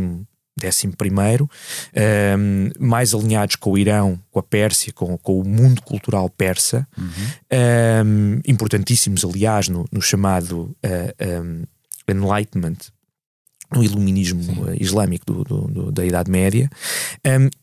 décimo 0.58 0.96
primeiro, 0.96 1.48
um, 2.36 2.70
mais 2.78 3.14
alinhados 3.14 3.56
com 3.56 3.72
o 3.72 3.78
Irão, 3.78 4.18
com 4.30 4.38
a 4.38 4.42
Pérsia, 4.42 4.92
com, 4.92 5.16
com 5.16 5.40
o 5.40 5.44
mundo 5.44 5.82
cultural 5.82 6.28
persa, 6.28 6.86
uhum. 6.96 7.06
um, 8.06 8.40
importantíssimos, 8.46 9.24
aliás, 9.24 9.68
no, 9.68 9.86
no 9.90 10.02
chamado 10.02 10.76
uh, 10.84 11.42
um, 11.42 11.64
Enlightenment, 12.08 12.76
no 13.72 13.84
iluminismo 13.84 14.42
Sim. 14.42 14.76
islâmico 14.80 15.26
do, 15.26 15.44
do, 15.44 15.68
do, 15.68 15.92
da 15.92 16.04
Idade 16.04 16.30
Média, 16.30 16.70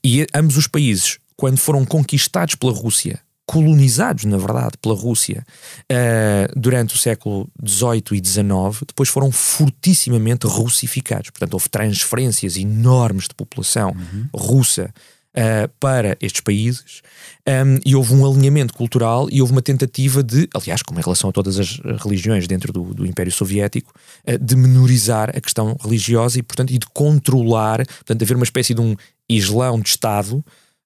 e 0.04 0.28
ambos 0.36 0.56
os 0.56 0.68
países, 0.68 1.18
quando 1.36 1.58
foram 1.58 1.84
conquistados 1.84 2.54
pela 2.54 2.72
Rússia 2.72 3.20
colonizados, 3.46 4.26
na 4.26 4.38
verdade, 4.38 4.78
pela 4.82 4.96
Rússia 4.96 5.46
uh, 5.92 6.60
durante 6.60 6.96
o 6.96 6.98
século 6.98 7.48
XVIII 7.66 8.04
e 8.14 8.26
XIX, 8.26 8.84
depois 8.88 9.10
foram 9.10 9.32
fortissimamente 9.32 10.48
russificados. 10.48 11.30
Portanto, 11.30 11.54
houve 11.54 11.70
transferências 11.70 12.58
enormes 12.58 13.28
de 13.28 13.36
população 13.36 13.92
uhum. 13.92 14.28
russa 14.34 14.92
uh, 15.36 15.70
para 15.80 16.18
estes 16.20 16.42
países 16.42 17.02
um, 17.48 17.80
e 17.86 17.96
houve 17.96 18.14
um 18.14 18.26
alinhamento 18.26 18.74
cultural 18.74 19.28
e 19.32 19.42
houve 19.42 19.54
uma 19.54 19.62
tentativa 19.62 20.24
de, 20.24 20.50
aliás, 20.56 20.82
como 20.82 21.00
em 21.00 21.04
relação 21.04 21.30
a 21.30 21.34
todas 21.34 21.60
as 21.60 21.80
religiões 22.02 22.48
dentro 22.48 22.74
do, 22.74 22.94
do 22.94 23.06
Império 23.06 23.32
Soviético, 23.32 23.94
uh, 24.28 24.38
de 24.40 24.56
menorizar 24.56 25.30
a 25.30 25.40
questão 25.40 25.78
religiosa 25.80 26.40
e, 26.40 26.44
portanto, 26.44 26.74
e 26.74 26.80
de 26.80 26.88
controlar, 26.88 27.86
portanto, 27.86 28.24
haver 28.24 28.36
uma 28.36 28.44
espécie 28.44 28.74
de 28.74 28.82
um 28.82 28.96
islão 29.30 29.80
de 29.80 29.90
Estado 29.90 30.44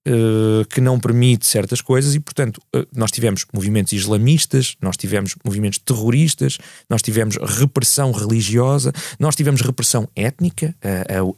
Uh, 0.07 0.65
que 0.69 0.79
não 0.79 0.97
permite 0.97 1.45
certas 1.45 1.81
coisas 1.81 2.15
e, 2.15 2.21
portanto, 2.21 2.59
uh, 2.73 2.87
nós 2.95 3.11
tivemos 3.11 3.45
movimentos 3.53 3.91
islamistas, 3.91 4.77
nós 4.81 4.95
tivemos 4.95 5.35
movimentos 5.43 5.77
terroristas, 5.77 6.57
nós 6.89 7.01
tivemos 7.01 7.35
repressão 7.35 8.11
religiosa, 8.13 8.93
nós 9.19 9.35
tivemos 9.35 9.59
repressão 9.61 10.07
étnica. 10.15 10.73
Uh, 10.81 11.35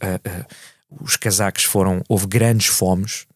os 1.00 1.16
cazaques 1.16 1.64
foram. 1.64 2.02
Houve 2.08 2.26
grandes 2.26 2.66
fomes 2.66 3.26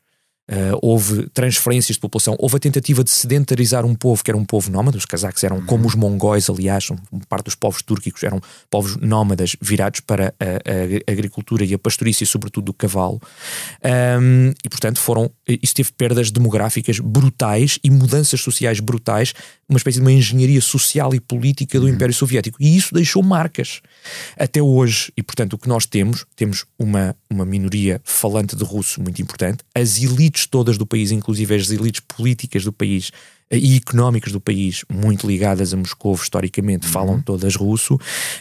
Uh, 0.49 0.79
houve 0.81 1.29
transferências 1.31 1.97
de 1.97 2.01
população, 2.01 2.37
houve 2.39 2.57
a 2.57 2.61
tentativa 2.61 3.03
de 3.03 3.11
sedentarizar 3.11 3.85
um 3.85 3.97
povo 3.97 4.23
que 4.23 4.31
era 4.31 4.39
um 4.39 4.45
povo 4.45 4.71
nómada. 4.71 4.97
Os 4.97 5.05
cazaques 5.05 5.43
eram 5.43 5.57
uhum. 5.57 5.67
como 5.67 5.89
os 5.89 5.97
mongóis, 5.97 6.49
aliás, 6.49 6.89
um, 6.89 7.19
parte 7.29 7.47
dos 7.47 7.57
povos 7.57 7.83
túrquicos 7.83 8.23
eram 8.23 8.41
povos 8.71 8.97
nómadas 8.97 9.57
virados 9.61 9.99
para 9.99 10.33
a, 10.39 11.09
a 11.09 11.13
agricultura 11.13 11.65
e 11.65 11.75
a 11.75 11.79
pastorícia, 11.79 12.25
sobretudo 12.25 12.67
do 12.67 12.73
cavalo. 12.73 13.21
Um, 14.21 14.53
e, 14.65 14.69
portanto, 14.69 15.01
foram. 15.01 15.31
Isso 15.49 15.75
teve 15.75 15.91
perdas 15.93 16.31
demográficas 16.31 17.01
brutais 17.01 17.79
e 17.83 17.91
mudanças 17.91 18.41
sociais 18.41 18.79
brutais, 18.79 19.35
uma 19.69 19.79
espécie 19.79 19.99
de 19.99 20.03
uma 20.03 20.13
engenharia 20.13 20.61
social 20.61 21.13
e 21.13 21.19
política 21.19 21.81
do 21.81 21.87
uhum. 21.87 21.93
Império 21.93 22.15
Soviético. 22.15 22.57
E 22.61 22.77
isso 22.77 22.95
deixou 22.95 23.21
marcas 23.21 23.81
até 24.39 24.63
hoje. 24.63 25.13
E, 25.17 25.23
portanto, 25.25 25.55
o 25.55 25.59
que 25.59 25.69
nós 25.69 25.87
temos, 25.87 26.25
temos 26.37 26.65
uma, 26.79 27.17
uma 27.29 27.45
minoria 27.45 28.01
falante 28.05 28.55
de 28.55 28.63
russo 28.63 29.03
muito 29.03 29.21
importante, 29.21 29.65
as 29.75 30.01
elites 30.01 30.36
elites 30.37 30.47
todas 30.47 30.77
do 30.77 30.87
país, 30.87 31.11
inclusive 31.11 31.55
as 31.55 31.71
elites 31.71 32.01
políticas 32.01 32.65
do 32.65 32.73
país 32.73 33.11
eh, 33.51 33.59
e 33.59 33.77
económicas 33.77 34.33
do 34.33 34.41
país, 34.41 34.85
muito 34.91 35.27
ligadas 35.27 35.73
a 35.73 35.77
Moscou 35.77 36.15
historicamente, 36.15 36.87
uhum. 36.87 36.93
falam 36.93 37.23
todas 37.23 37.57
russo, 37.57 37.99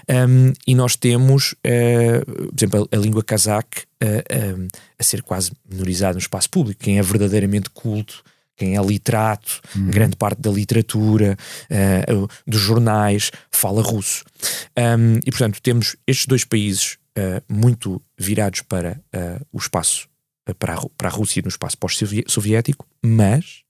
um, 0.10 0.54
e 0.68 0.76
nós 0.76 0.96
temos, 0.96 1.54
uh, 1.54 2.26
por 2.26 2.56
exemplo, 2.58 2.90
a, 2.92 2.96
a 2.96 3.00
língua 3.00 3.24
cazaque 3.24 3.84
uh, 4.04 4.60
um, 4.60 4.68
a 5.00 5.04
ser 5.04 5.22
quase 5.24 5.52
minorizada 5.70 6.14
no 6.14 6.20
espaço 6.20 6.50
público. 6.50 6.84
Quem 6.84 7.00
é 7.00 7.02
verdadeiramente 7.02 7.70
culto 7.70 8.24
quem 8.58 8.78
é 8.78 8.82
literato, 8.82 9.60
uhum. 9.76 9.92
grande 9.92 10.16
parte 10.16 10.40
da 10.40 10.50
literatura, 10.50 11.38
uh, 11.70 12.28
dos 12.48 12.62
jornais, 12.62 13.30
fala 13.52 13.82
russo. 13.82 14.24
Um, 14.78 15.20
e, 15.26 15.30
portanto, 15.30 15.62
temos 15.62 15.98
estes 16.08 16.26
dois 16.26 16.46
países 16.46 16.98
uh, 17.18 17.44
muito 17.54 18.02
virados 18.18 18.62
para 18.62 19.02
uh, 19.14 19.46
o 19.52 19.58
espaço, 19.58 20.08
para 20.54 20.76
a, 20.76 20.90
para 20.98 21.10
a 21.10 21.12
Rússia 21.12 21.42
no 21.42 21.50
espaço 21.50 21.78
pós-soviético, 21.78 22.86
mas 23.04 23.64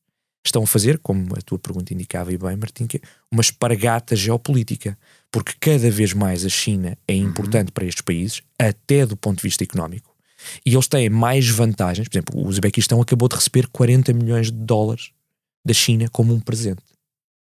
estão 0.46 0.64
a 0.64 0.68
fazer, 0.68 1.00
como 1.00 1.36
a 1.36 1.42
tua 1.42 1.58
pergunta 1.58 1.94
indicava 1.94 2.32
e 2.32 2.38
bem, 2.38 2.56
Martim, 2.56 2.88
é 2.94 3.00
uma 3.32 3.42
espargata 3.42 4.16
geopolítica, 4.16 4.98
porque 5.32 5.54
cada 5.60 5.90
vez 5.90 6.14
mais 6.14 6.46
a 6.46 6.50
China 6.50 6.98
é 7.08 7.14
uhum. 7.14 7.30
importante 7.30 7.70
uhum. 7.70 7.74
para 7.74 7.86
estes 7.86 8.02
países, 8.02 8.42
até 8.60 9.06
do 9.06 9.18
ponto 9.18 9.38
de 9.38 9.44
vista 9.44 9.64
económico 9.64 10.16
e 10.66 10.74
eles 10.74 10.88
têm 10.88 11.10
mais 11.10 11.48
vantagens. 11.50 12.08
Por 12.08 12.16
exemplo, 12.16 12.40
o 12.40 12.48
Uzbequistão 12.48 13.02
acabou 13.02 13.28
de 13.28 13.36
receber 13.36 13.68
40 13.68 14.14
milhões 14.14 14.52
de 14.52 14.58
dólares 14.58 15.12
da 15.66 15.74
China 15.74 16.08
como 16.12 16.34
um 16.34 16.40
presente. 16.40 16.84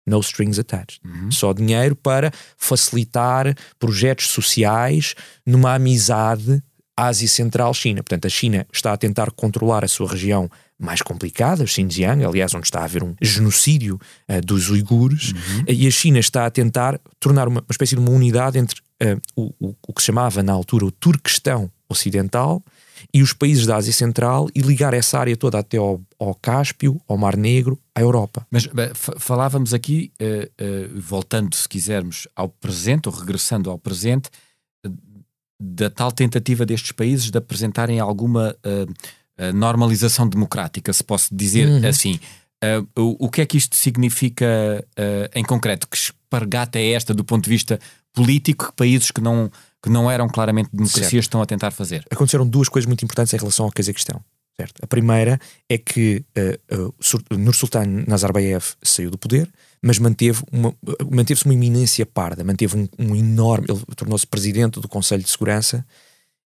No 0.06 0.20
strings 0.20 0.58
attached. 0.58 1.00
Uhum. 1.04 1.30
Só 1.30 1.52
dinheiro 1.52 1.96
para 1.96 2.30
facilitar 2.58 3.54
projetos 3.78 4.28
sociais 4.28 5.14
numa 5.46 5.74
amizade 5.74 6.62
Ásia 6.96 7.28
Central-China. 7.28 8.02
Portanto, 8.02 8.26
a 8.26 8.30
China 8.30 8.66
está 8.72 8.92
a 8.92 8.96
tentar 8.96 9.30
controlar 9.32 9.84
a 9.84 9.88
sua 9.88 10.08
região 10.08 10.50
mais 10.78 11.02
complicada, 11.02 11.62
o 11.62 11.66
Xinjiang, 11.66 12.24
aliás, 12.24 12.54
onde 12.54 12.66
está 12.66 12.80
a 12.80 12.84
haver 12.84 13.02
um 13.02 13.14
genocídio 13.20 13.98
uh, 14.28 14.40
dos 14.44 14.68
uigures, 14.70 15.32
uhum. 15.32 15.64
e 15.68 15.86
a 15.86 15.90
China 15.90 16.18
está 16.18 16.46
a 16.46 16.50
tentar 16.50 17.00
tornar 17.20 17.48
uma, 17.48 17.60
uma 17.60 17.66
espécie 17.70 17.94
de 17.94 18.00
uma 18.00 18.10
unidade 18.10 18.58
entre 18.58 18.80
uh, 19.02 19.20
o, 19.36 19.74
o, 19.86 19.92
que 19.92 20.00
se 20.00 20.06
chamava 20.06 20.42
na 20.42 20.52
altura 20.52 20.84
o 20.84 20.90
Turquestão 20.90 21.70
Ocidental 21.88 22.62
e 23.12 23.22
os 23.22 23.32
países 23.32 23.66
da 23.66 23.76
Ásia 23.76 23.92
Central 23.92 24.48
e 24.54 24.60
ligar 24.60 24.94
essa 24.94 25.18
área 25.18 25.36
toda 25.36 25.58
até 25.58 25.76
ao, 25.76 26.00
ao 26.18 26.34
Cáspio, 26.34 27.00
ao 27.06 27.16
Mar 27.16 27.36
Negro, 27.36 27.78
à 27.94 28.00
Europa. 28.00 28.44
Mas 28.50 28.68
falávamos 29.18 29.72
aqui, 29.72 30.12
uh, 30.20 31.00
voltando, 31.00 31.54
se 31.54 31.68
quisermos, 31.68 32.26
ao 32.34 32.48
presente, 32.48 33.08
ou 33.08 33.14
regressando 33.14 33.70
ao 33.70 33.78
presente, 33.78 34.28
da 35.60 35.88
tal 35.90 36.12
tentativa 36.12 36.66
destes 36.66 36.92
países 36.92 37.30
de 37.30 37.38
apresentarem 37.38 38.00
alguma 38.00 38.56
uh, 38.64 39.52
normalização 39.52 40.28
democrática, 40.28 40.92
se 40.92 41.02
posso 41.02 41.34
dizer 41.34 41.68
uhum. 41.68 41.88
assim. 41.88 42.20
O, 42.96 43.26
o, 43.26 43.28
que 43.28 43.42
é 43.42 43.46
que 43.46 43.58
isto 43.58 43.76
significa 43.76 44.46
em 45.34 45.44
concreto? 45.44 45.86
Que 45.86 45.98
espargata 45.98 46.78
é 46.78 46.92
esta 46.92 47.12
do 47.12 47.22
ponto 47.22 47.44
de 47.44 47.50
vista 47.50 47.78
político 48.14 48.68
que 48.68 48.72
países 48.72 49.10
que 49.10 49.20
não 49.20 49.50
que 49.84 49.90
não 49.90 50.10
eram 50.10 50.26
claramente 50.28 50.70
democracias 50.72 51.10
certo. 51.10 51.22
estão 51.24 51.42
a 51.42 51.46
tentar 51.46 51.70
fazer. 51.70 52.06
Aconteceram 52.10 52.46
duas 52.46 52.70
coisas 52.70 52.86
muito 52.86 53.04
importantes 53.04 53.34
em 53.34 53.36
relação 53.36 53.66
ao 53.66 53.70
Cazaquistão. 53.70 54.18
Certo? 54.56 54.82
A 54.82 54.86
primeira 54.86 55.38
é 55.68 55.76
que 55.76 56.24
uh, 56.70 56.88
uh, 56.88 57.36
Nursultan 57.36 58.04
Nazarbayev 58.06 58.64
saiu 58.82 59.10
do 59.10 59.18
poder, 59.18 59.50
mas 59.84 59.98
manteve 59.98 60.42
uma, 60.50 60.74
manteve-se 61.10 61.44
uma 61.44 61.52
iminência 61.52 62.06
parda, 62.06 62.42
manteve 62.42 62.74
um, 62.74 62.88
um 62.98 63.14
enorme. 63.14 63.66
Ele 63.68 63.82
tornou-se 63.94 64.26
presidente 64.26 64.80
do 64.80 64.88
Conselho 64.88 65.22
de 65.22 65.28
Segurança 65.28 65.84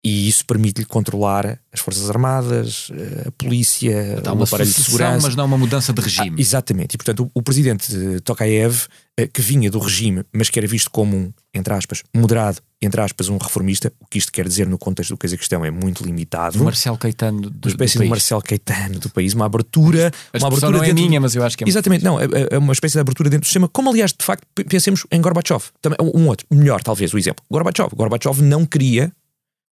e 0.04 0.28
isso 0.28 0.44
permite-lhe 0.44 0.84
controlar 0.84 1.60
as 1.72 1.78
Forças 1.78 2.10
Armadas, 2.10 2.90
eh, 2.92 3.28
a 3.28 3.30
polícia, 3.32 4.20
Dá 4.20 4.32
o 4.32 4.42
aparelho 4.42 4.72
de 4.72 4.82
segurança. 4.82 5.28
Mas 5.28 5.36
não 5.36 5.44
uma 5.44 5.56
mudança 5.56 5.92
de 5.92 6.00
regime. 6.00 6.36
Ah, 6.36 6.40
exatamente. 6.40 6.94
E, 6.94 6.98
portanto, 6.98 7.30
o, 7.32 7.38
o 7.38 7.42
presidente 7.42 8.20
Tokayev, 8.24 8.86
eh, 9.16 9.28
que 9.28 9.40
vinha 9.40 9.70
do 9.70 9.78
regime, 9.78 10.24
mas 10.32 10.50
que 10.50 10.58
era 10.58 10.66
visto 10.66 10.90
como 10.90 11.16
um, 11.16 11.32
entre 11.54 11.72
aspas, 11.72 12.02
moderado, 12.12 12.58
entre 12.80 13.00
aspas, 13.00 13.28
um 13.28 13.36
reformista, 13.36 13.92
o 14.00 14.06
que 14.06 14.18
isto 14.18 14.32
quer 14.32 14.48
dizer 14.48 14.66
no 14.66 14.76
contexto 14.76 15.10
do 15.10 15.16
Cazaquistão 15.16 15.64
é 15.64 15.70
muito 15.70 16.04
limitado. 16.04 16.60
O 16.60 16.64
Marcelo 16.64 16.98
Caetano 16.98 17.48
do, 17.48 17.68
Uma 17.68 17.70
espécie 17.70 17.98
de 18.00 18.08
Marcelo 18.08 18.42
Caetano 18.42 18.98
do 18.98 19.08
país, 19.08 19.34
uma 19.34 19.46
abertura. 19.46 20.10
A 20.32 20.38
uma 20.38 20.48
abertura 20.48 20.78
não 20.78 20.84
é 20.84 20.92
minha, 20.92 21.20
mas 21.20 21.36
eu 21.36 21.44
acho 21.44 21.56
que 21.56 21.62
é 21.62 21.68
Exatamente, 21.68 22.02
não, 22.02 22.18
é, 22.18 22.24
é, 22.24 22.48
é 22.56 22.58
uma 22.58 22.72
espécie 22.72 22.94
de 22.94 23.00
abertura 23.00 23.30
dentro 23.30 23.42
do 23.42 23.46
sistema, 23.46 23.68
como 23.68 23.88
aliás, 23.88 24.12
de 24.12 24.24
facto, 24.24 24.44
pensemos 24.68 25.06
em 25.12 25.20
Gorbachev. 25.20 25.62
Também, 25.80 25.96
um 26.00 26.26
outro, 26.26 26.44
melhor 26.50 26.82
talvez, 26.82 27.14
o 27.14 27.18
exemplo. 27.18 27.44
Gorbachev. 27.48 27.90
Gorbachev 27.94 28.42
não 28.42 28.66
queria 28.66 29.12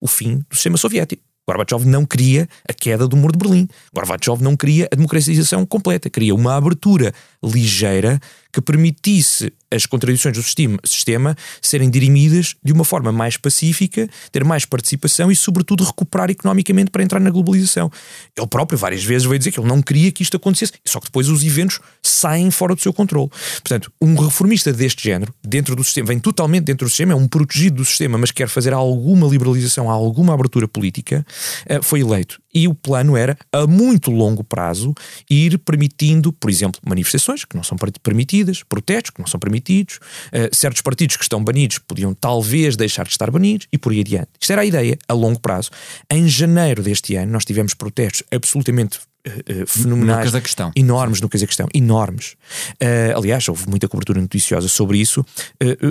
o 0.01 0.07
fim 0.07 0.39
do 0.49 0.55
sistema 0.55 0.77
soviético. 0.77 1.23
Gorbachev 1.49 1.85
não 1.85 2.07
queria 2.07 2.49
a 2.69 2.73
queda 2.73 3.09
do 3.09 3.17
muro 3.17 3.33
de 3.33 3.39
Berlim. 3.39 3.69
Gorbachev 3.93 4.43
não 4.43 4.57
queria 4.57 4.89
a 4.93 4.95
democratização 4.95 5.67
completa. 5.67 6.09
Queria 6.09 6.35
uma 6.35 6.57
abertura 6.57 7.13
ligeira 7.43 8.21
que 8.53 8.61
permitisse 8.61 9.53
as 9.71 9.87
contradições 9.87 10.37
do 10.37 10.43
sistema, 10.43 11.37
serem 11.63 11.89
dirimidas 11.89 12.57
de 12.63 12.73
uma 12.73 12.85
forma 12.85 13.13
mais 13.13 13.37
pacífica, 13.37 14.09
ter 14.33 14.45
mais 14.45 14.65
participação 14.65 15.31
e, 15.31 15.37
sobretudo, 15.37 15.85
recuperar 15.85 16.29
economicamente 16.29 16.91
para 16.91 17.03
entrar 17.03 17.21
na 17.21 17.31
globalização. 17.31 17.91
Ele 18.37 18.47
próprio 18.49 18.77
várias 18.77 19.05
vezes 19.05 19.27
veio 19.27 19.39
dizer 19.39 19.53
que 19.53 19.61
ele 19.61 19.69
não 19.69 19.81
queria 19.81 20.11
que 20.11 20.23
isto 20.23 20.37
acontecesse, 20.37 20.73
só 20.85 20.99
que 20.99 21.07
depois 21.07 21.29
os 21.29 21.45
eventos 21.45 21.79
saem 22.03 22.51
fora 22.51 22.75
do 22.75 22.81
seu 22.81 22.93
controle. 22.93 23.31
Portanto, 23.63 23.93
um 24.01 24.17
reformista 24.17 24.73
deste 24.73 25.05
género, 25.05 25.33
dentro 25.43 25.77
do 25.77 25.85
sistema, 25.85 26.09
vem 26.09 26.19
totalmente 26.19 26.65
dentro 26.65 26.87
do 26.87 26.91
sistema, 26.91 27.13
é 27.13 27.17
um 27.17 27.29
protegido 27.29 27.77
do 27.77 27.85
sistema, 27.85 28.19
mas 28.19 28.33
quer 28.33 28.49
fazer 28.49 28.73
alguma 28.73 29.29
liberalização, 29.29 29.89
alguma 29.89 30.35
abertura 30.35 30.67
política, 30.67 31.25
eh, 31.67 31.81
foi 31.81 32.01
eleito. 32.01 32.41
E 32.53 32.67
o 32.67 32.75
plano 32.75 33.17
era, 33.17 33.39
a 33.53 33.67
muito 33.67 34.11
longo 34.11 34.43
prazo, 34.43 34.93
ir 35.29 35.59
permitindo, 35.59 36.33
por 36.33 36.51
exemplo, 36.51 36.81
manifestações 36.85 37.45
que 37.45 37.55
não 37.55 37.63
são 37.63 37.79
permitidas, 38.03 38.40
protestos 38.69 39.11
que 39.11 39.21
não 39.21 39.27
são 39.27 39.39
permitidos, 39.39 39.97
uh, 39.97 40.55
certos 40.55 40.83
partidos 40.83 41.17
que 41.17 41.23
estão 41.23 41.43
banidos 41.43 41.79
podiam 41.79 42.15
talvez 42.15 42.77
deixar 42.77 43.05
de 43.05 43.11
estar 43.11 43.31
banidos 43.31 43.67
e 43.73 43.79
por 43.79 43.93
aí 43.93 44.01
adiante. 44.01 44.29
Isto 44.41 44.53
era 44.53 44.63
a 44.63 44.65
ideia, 44.65 44.99
a 45.09 45.13
longo 45.13 45.41
prazo. 45.41 45.71
Em 46.11 46.29
janeiro 46.29 46.83
deste 46.83 47.17
ano, 47.17 47.33
nós 47.33 47.45
tivemos 47.45 47.75
protestos 47.75 48.23
absolutamente 48.31 49.01
Uh, 49.21 49.65
uh, 49.65 49.67
fenomenais, 49.67 50.33
no 50.33 50.73
enormes 50.75 51.21
no 51.21 51.29
Cazaquistão, 51.29 51.69
enormes. 51.75 52.37
Uh, 52.83 53.19
aliás, 53.19 53.47
houve 53.51 53.69
muita 53.69 53.87
cobertura 53.87 54.19
noticiosa 54.19 54.67
sobre 54.67 54.97
isso. 54.97 55.23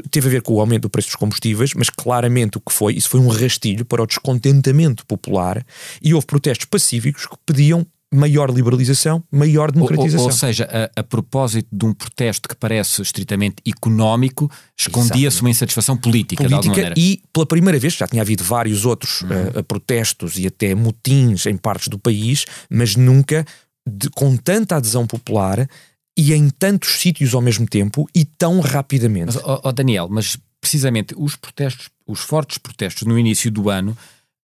teve 0.10 0.28
a 0.28 0.32
ver 0.32 0.42
com 0.42 0.56
o 0.56 0.60
aumento 0.60 0.84
do 0.84 0.90
preço 0.90 1.10
dos 1.10 1.16
combustíveis, 1.16 1.76
mas 1.76 1.92
claramente 1.92 2.58
o 2.58 2.60
que 2.60 2.74
foi, 2.74 2.96
isso 2.96 3.08
foi 3.08 3.20
um 3.20 3.28
rastilho 3.28 3.86
para 3.86 4.02
o 4.02 4.08
descontentamento 4.08 5.06
popular 5.06 5.64
e 6.02 6.12
houve 6.12 6.26
protestos 6.26 6.66
pacíficos 6.66 7.28
que 7.28 7.36
pediam 7.46 7.86
maior 8.12 8.50
liberalização, 8.50 9.24
maior 9.32 9.72
democratização. 9.72 10.26
Ou, 10.26 10.32
ou, 10.32 10.38
seja, 10.38 10.68
a, 10.96 11.00
a, 11.00 11.04
propósito 11.04 11.68
de 11.72 11.86
um 11.86 11.94
protesto 11.94 12.50
que 12.50 12.56
parece 12.56 13.02
estritamente 13.02 13.58
económico, 13.68 14.50
escondia-se 14.78 15.42
uma 15.42 15.50
insatisfação 15.50 15.96
política, 15.96 16.44
política 16.44 16.94
e 16.98 17.22
pela 17.32 17.46
primeira 17.46 17.78
vez, 17.78 17.94
já 17.94 18.08
tinha 18.08 18.22
havido 18.22 18.44
vários 18.44 18.84
outros 18.84 19.22
uhum. 19.22 19.60
uh, 19.60 19.64
protestos 19.64 20.38
e 20.40 20.48
até 20.48 20.74
motins 20.74 21.46
em 21.46 21.56
partes 21.56 21.88
do 21.88 22.00
país, 22.00 22.46
mas 22.70 22.96
nunca 22.96 23.46
de, 23.88 24.10
com 24.10 24.36
tanta 24.36 24.78
adesão 24.78 25.06
popular 25.06 25.68
e 26.18 26.34
em 26.34 26.50
tantos 26.50 27.00
sítios 27.00 27.34
ao 27.34 27.42
mesmo 27.42 27.68
tempo 27.68 28.10
e 28.14 28.26
tão 28.26 28.60
rapidamente. 28.60 29.36
Mas, 29.36 29.36
oh, 29.38 29.62
oh 29.64 29.72
Daniel, 29.72 30.08
mas 30.10 30.36
precisamente 30.60 31.14
os 31.18 31.36
protestos, 31.36 31.90
os 32.08 32.20
fortes 32.20 32.58
protestos 32.58 33.08
no 33.08 33.18
início 33.18 33.52
do 33.52 33.70
ano 33.70 33.96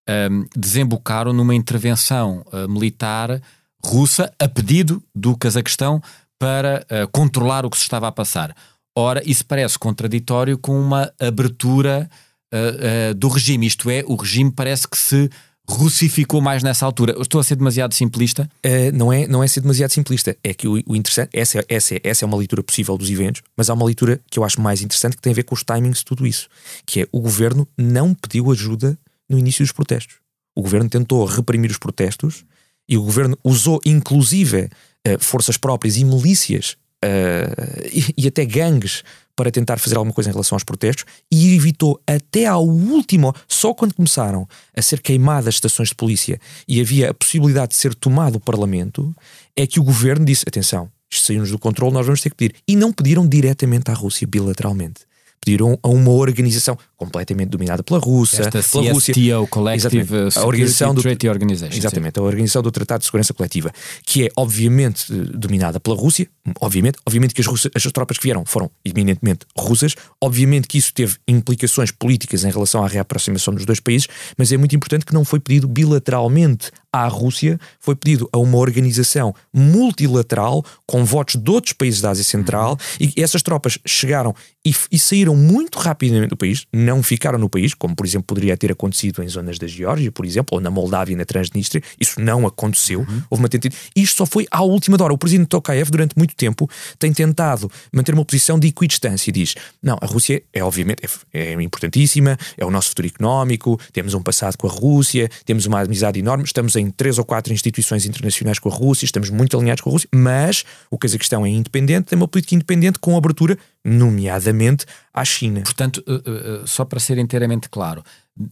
um, 0.10 0.46
desembocaram 0.56 1.34
numa 1.34 1.56
intervenção 1.56 2.46
uh, 2.54 2.70
militar 2.70 3.42
russa 3.84 4.32
a 4.40 4.48
pedido 4.48 5.02
do 5.14 5.38
Cazaquistão 5.38 6.02
para 6.40 6.86
uh, 6.86 7.08
controlar 7.12 7.66
o 7.66 7.70
que 7.70 7.78
se 7.78 7.84
estava 7.84 8.08
a 8.08 8.12
passar. 8.12 8.56
Ora, 8.98 9.22
isso 9.26 9.46
parece 9.46 9.78
contraditório 9.78 10.58
com 10.58 10.80
uma 10.80 11.12
abertura 11.20 12.10
uh, 12.54 13.14
do 13.14 13.28
regime, 13.28 13.68
isto 13.68 13.90
é, 13.90 14.04
o 14.08 14.16
regime 14.16 14.52
parece 14.52 14.88
que 14.88 14.98
se 14.98 15.30
russificou 15.68 16.40
mais 16.42 16.62
nessa 16.62 16.86
altura. 16.86 17.16
Estou 17.20 17.42
a 17.42 17.44
ser 17.44 17.56
demasiado 17.56 17.94
simplista? 17.94 18.50
Uh, 18.66 18.96
não, 18.96 19.12
é, 19.12 19.28
não 19.28 19.44
é 19.44 19.48
ser 19.48 19.62
demasiado 19.62 19.92
simplista. 19.92 20.36
É 20.44 20.54
que 20.54 20.68
o, 20.68 20.82
o 20.86 20.96
interessante, 20.96 21.30
essa, 21.34 21.64
essa, 21.68 22.00
essa 22.04 22.24
é 22.24 22.28
uma 22.28 22.38
leitura 22.38 22.64
possível 22.64 22.98
dos 22.98 23.10
eventos, 23.10 23.42
mas 23.58 23.70
há 23.70 23.74
uma 23.74 23.86
leitura 23.86 24.22
que 24.30 24.40
eu 24.40 24.44
acho 24.44 24.62
mais 24.62 24.82
interessante 24.82 25.16
que 25.16 25.22
tem 25.22 25.32
a 25.32 25.36
ver 25.36 25.44
com 25.44 25.56
os 25.56 25.64
timings 25.64 26.00
de 26.00 26.06
tudo 26.06 26.26
isso. 26.26 26.48
Que 26.86 27.02
é 27.02 27.08
o 27.12 27.20
governo 27.20 27.68
não 27.78 28.14
pediu 28.14 28.52
ajuda 28.52 28.98
no 29.29 29.38
início 29.38 29.63
dos 29.63 29.72
protestos. 29.72 30.17
O 30.55 30.62
governo 30.62 30.89
tentou 30.89 31.25
reprimir 31.25 31.70
os 31.70 31.77
protestos 31.77 32.46
e 32.88 32.98
o 32.98 33.03
governo 33.03 33.38
usou, 33.44 33.82
inclusive, 33.86 34.70
uh, 35.08 35.20
forças 35.20 35.58
próprias 35.58 35.98
e 35.98 36.05
milícias 36.05 36.77
uh, 37.03 37.88
e, 37.91 38.24
e, 38.24 38.27
até 38.27 38.46
gangues 38.46 39.03
para 39.36 39.51
tentar 39.51 39.77
fazer 39.77 39.98
alguma 39.98 40.13
coisa 40.13 40.29
em 40.29 40.34
relação 40.34 40.55
aos 40.55 40.63
protestos 40.63 41.05
e 41.32 41.55
evitou 41.55 42.00
até 42.08 42.46
ao 42.46 42.65
último, 42.65 43.34
só 43.48 43.74
quando 43.74 43.94
começaram 43.94 44.48
a 44.75 44.82
ser 44.82 45.01
queimadas 45.01 45.55
estações 45.55 45.89
de 45.89 45.96
polícia 45.96 46.39
e 46.67 46.79
havia 46.79 47.10
a 47.10 47.13
possibilidade 47.13 47.70
de 47.70 47.75
ser 47.75 47.94
tomado 47.94 48.36
o 48.36 48.39
Parlamento, 48.39 49.13
é 49.55 49.67
que 49.67 49.79
o 49.79 49.84
governo 49.84 50.25
disse: 50.25 50.46
atenção, 50.48 50.89
isto 51.12 51.25
saiu-nos 51.25 51.51
do 51.51 51.60
controle, 51.60 51.94
nós 51.94 52.05
vamos 52.05 52.22
ter 52.22 52.29
que 52.29 52.38
pedir. 52.38 52.55
E 52.67 52.75
não 52.75 52.94
pediram 52.94 53.27
diretamente 53.27 53.91
à 53.91 53.94
Rússia, 53.94 54.25
bilateralmente 54.25 55.01
pediram 55.46 55.77
a 55.84 55.88
uma 55.88 56.12
organização 56.12 56.77
completamente 56.98 57.50
dominada 57.50 57.84
pela 57.84 58.00
Rússia, 58.00 58.42
Esta 58.42 58.64
pela 58.64 58.94
Rússia, 58.94 59.14
CSTO, 59.14 59.48
Collective 59.48 59.98
Exatamente. 59.98 60.40
a 60.40 60.46
organização 60.46 60.94
do 60.94 61.02
Treaty 61.02 61.30
Organization. 61.30 61.78
Exatamente, 61.78 62.20
a 62.20 62.24
organização 62.24 62.62
do 62.62 62.72
Tratado 62.72 63.00
de 63.00 63.06
Segurança 63.06 63.34
Coletiva, 63.34 63.72
que 64.06 64.25
é 64.25 64.30
obviamente 64.36 65.12
eh, 65.12 65.16
dominada 65.34 65.80
pela 65.80 65.96
Rússia, 65.96 66.28
obviamente, 66.60 66.98
obviamente 67.06 67.34
que 67.34 67.42
as, 67.42 67.48
russas, 67.48 67.72
as 67.75 67.84
tropas 67.92 68.18
que 68.18 68.24
vieram 68.24 68.46
foram 68.46 68.70
eminentemente 68.84 69.46
russas, 69.58 69.96
obviamente 70.22 70.68
que 70.68 70.78
isso 70.78 70.94
teve 70.94 71.16
implicações 71.28 71.92
políticas 71.92 72.44
em 72.44 72.52
relação 72.52 72.84
à 72.84 72.88
reaproximação 72.88 73.54
dos 73.54 73.66
dois 73.66 73.80
países, 73.80 74.08
mas 74.38 74.52
é 74.52 74.58
muito 74.58 74.75
importante 74.75 75.06
que 75.06 75.14
não 75.14 75.25
foi 75.25 75.40
pedido 75.40 75.68
bilateralmente 75.68 76.72
à 76.92 77.08
Rússia, 77.08 77.60
foi 77.80 77.96
pedido 77.96 78.30
a 78.32 78.38
uma 78.38 78.58
organização 78.58 79.36
multilateral 79.54 80.64
com 80.88 81.04
votos 81.04 81.36
de 81.36 81.52
outros 81.52 81.74
países 81.74 82.00
da 82.00 82.12
Ásia 82.12 82.24
Central 82.24 82.78
e 83.00 83.14
essas 83.22 83.42
tropas 83.42 83.78
chegaram 83.86 84.34
e, 84.66 84.74
e, 84.92 84.98
saíram 84.98 85.36
muito 85.36 85.78
rapidamente 85.78 86.30
do 86.30 86.38
país, 86.38 86.66
não 86.86 87.01
ficaram 87.04 87.38
no 87.38 87.50
país, 87.50 87.74
como 87.74 87.96
por 87.96 88.06
exemplo 88.06 88.25
poderia 88.27 88.56
ter 88.56 88.72
acontecido 88.72 89.24
em 89.24 89.27
zonas 89.27 89.58
da 89.58 89.68
Geórgia, 89.68 90.12
por 90.12 90.25
exemplo, 90.25 90.56
ou 90.56 90.62
na 90.62 90.70
Moldávia 90.70 91.13
e 91.13 91.15
na 91.15 91.25
Transnistria, 91.25 91.82
isso 92.00 92.20
não 92.22 92.46
aconteceu, 92.46 93.00
uhum. 93.00 93.24
houve 93.30 93.44
uma 93.44 93.50
tentativa, 93.50 93.75
isto 93.96 94.18
só 94.18 94.25
foi 94.25 94.48
à 94.51 94.62
última 94.62 94.98
hora. 95.01 95.13
O 95.13 95.18
presidente 95.18 95.48
Tokayev, 95.48 95.89
durante 95.89 96.15
muito 96.18 96.36
tempo, 96.36 96.70
tem 96.98 97.12
tentado 97.12 97.70
manter 97.92 98.13
uma 98.13 98.24
posição 98.24 98.60
de 98.60 98.68
equidistância 98.68 99.30
e 99.30 99.34
diz: 99.34 99.56
não, 99.82 99.98
a 100.01 100.06
Rússia 100.06 100.42
é 100.54 100.63
obviamente 100.63 101.04
é, 101.34 101.54
é 101.54 101.62
importantíssima, 101.62 102.38
é 102.58 102.65
o 102.65 102.72
nosso 102.72 102.89
futuro 102.89 103.08
económico, 103.08 103.80
temos 103.92 104.13
um 104.13 104.22
passado 104.22 104.58
com 104.58 104.68
a 104.68 104.72
Rússia, 104.72 105.30
temos 105.46 105.65
uma 105.65 105.82
amizade 105.82 106.20
enorme, 106.20 106.44
estamos 106.44 106.75
em 106.75 106.89
três 106.89 107.18
ou 107.18 107.25
quatro 107.25 107.54
instituições 107.54 108.06
internacionais 108.06 108.60
com 108.60 108.70
a 108.70 108.74
Rússia, 108.74 109.06
estamos 109.06 109.30
muito 109.30 109.58
alinhados 109.58 109.82
com 109.82 109.89
a 109.89 109.94
Rússia, 109.94 110.10
mas 110.13 110.63
o 110.89 110.98
Cazaquistão 110.98 111.46
é 111.46 111.50
independente, 111.50 112.08
tem 112.08 112.18
uma 112.18 112.27
política 112.27 112.56
independente 112.56 113.00
com 113.00 113.18
abertura, 113.18 113.58
nomeadamente, 113.86 114.86
à 115.13 115.24
China. 115.24 115.62
Portanto, 115.62 116.04
eh, 116.08 116.22
eh, 116.25 116.63
só 116.65 116.84
para 116.84 117.00
ser 117.00 117.20
inteiramente 117.20 117.70
claro, 117.70 118.04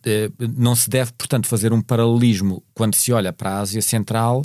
eh, 0.06 0.30
não 0.56 0.76
se 0.76 0.88
deve, 0.88 1.12
portanto, 1.14 1.48
fazer 1.48 1.74
um 1.74 1.82
paralelismo 1.82 2.64
quando 2.76 2.94
se 2.94 3.12
olha 3.12 3.34
para 3.34 3.50
a 3.50 3.60
Ásia 3.60 3.82
Central. 3.82 4.44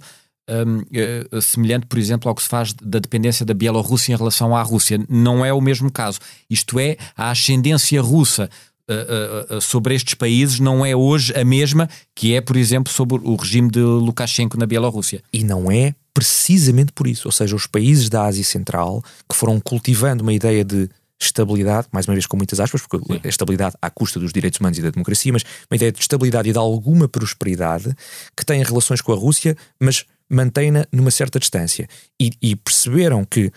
Um, 0.50 0.78
uh, 0.78 1.42
semelhante, 1.42 1.84
por 1.84 1.98
exemplo, 1.98 2.26
ao 2.26 2.34
que 2.34 2.42
se 2.42 2.48
faz 2.48 2.72
da 2.72 2.98
dependência 2.98 3.44
da 3.44 3.52
Bielorrússia 3.52 4.14
em 4.14 4.16
relação 4.16 4.56
à 4.56 4.62
Rússia. 4.62 4.98
Não 5.06 5.44
é 5.44 5.52
o 5.52 5.60
mesmo 5.60 5.92
caso. 5.92 6.20
Isto 6.48 6.78
é, 6.80 6.96
a 7.14 7.30
ascendência 7.30 8.00
russa 8.00 8.48
uh, 8.88 9.56
uh, 9.56 9.60
sobre 9.60 9.94
estes 9.94 10.14
países 10.14 10.58
não 10.58 10.84
é 10.84 10.94
hoje 10.94 11.32
a 11.34 11.44
mesma 11.44 11.88
que 12.14 12.34
é, 12.34 12.40
por 12.40 12.56
exemplo, 12.56 12.92
sobre 12.92 13.20
o 13.22 13.36
regime 13.36 13.70
de 13.70 13.80
Lukashenko 13.80 14.58
na 14.58 14.66
Bielorrússia. 14.66 15.22
E 15.32 15.44
não 15.44 15.70
é 15.70 15.94
precisamente 16.12 16.92
por 16.92 17.06
isso. 17.06 17.28
Ou 17.28 17.32
seja, 17.32 17.54
os 17.54 17.66
países 17.66 18.08
da 18.08 18.24
Ásia 18.24 18.44
Central 18.44 19.02
que 19.28 19.36
foram 19.36 19.60
cultivando 19.60 20.22
uma 20.22 20.32
ideia 20.32 20.64
de 20.64 20.88
estabilidade, 21.20 21.88
mais 21.90 22.06
uma 22.06 22.14
vez 22.14 22.26
com 22.26 22.36
muitas 22.36 22.60
aspas, 22.60 22.82
porque 22.86 23.12
Sim. 23.12 23.20
a 23.24 23.28
estabilidade 23.28 23.76
à 23.82 23.90
custa 23.90 24.20
dos 24.20 24.32
direitos 24.32 24.60
humanos 24.60 24.78
e 24.78 24.82
da 24.82 24.90
democracia, 24.90 25.32
mas 25.32 25.44
uma 25.70 25.74
ideia 25.74 25.90
de 25.90 25.98
estabilidade 25.98 26.48
e 26.48 26.52
de 26.52 26.58
alguma 26.58 27.08
prosperidade 27.08 27.94
que 28.36 28.46
tem 28.46 28.62
relações 28.62 29.00
com 29.00 29.12
a 29.12 29.16
Rússia, 29.16 29.56
mas 29.80 30.04
mantém-na 30.30 30.86
numa 30.92 31.10
certa 31.10 31.40
distância. 31.40 31.88
E, 32.20 32.30
e, 32.40 32.54
perceberam 32.54 33.24
que 33.24 33.50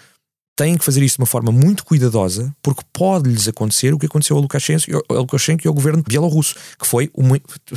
têm 0.61 0.77
que 0.77 0.85
fazer 0.85 1.01
isso 1.01 1.15
de 1.15 1.21
uma 1.21 1.25
forma 1.25 1.51
muito 1.51 1.83
cuidadosa, 1.83 2.55
porque 2.61 2.83
pode-lhes 2.93 3.47
acontecer 3.47 3.95
o 3.95 3.97
que 3.97 4.05
aconteceu 4.05 4.37
a 4.37 4.39
Lukashenko, 4.39 5.03
a 5.09 5.13
Lukashenko 5.13 5.65
e 5.65 5.67
ao 5.67 5.73
governo 5.73 6.03
bielorrusso, 6.07 6.53
que 6.79 6.85
foi 6.85 7.11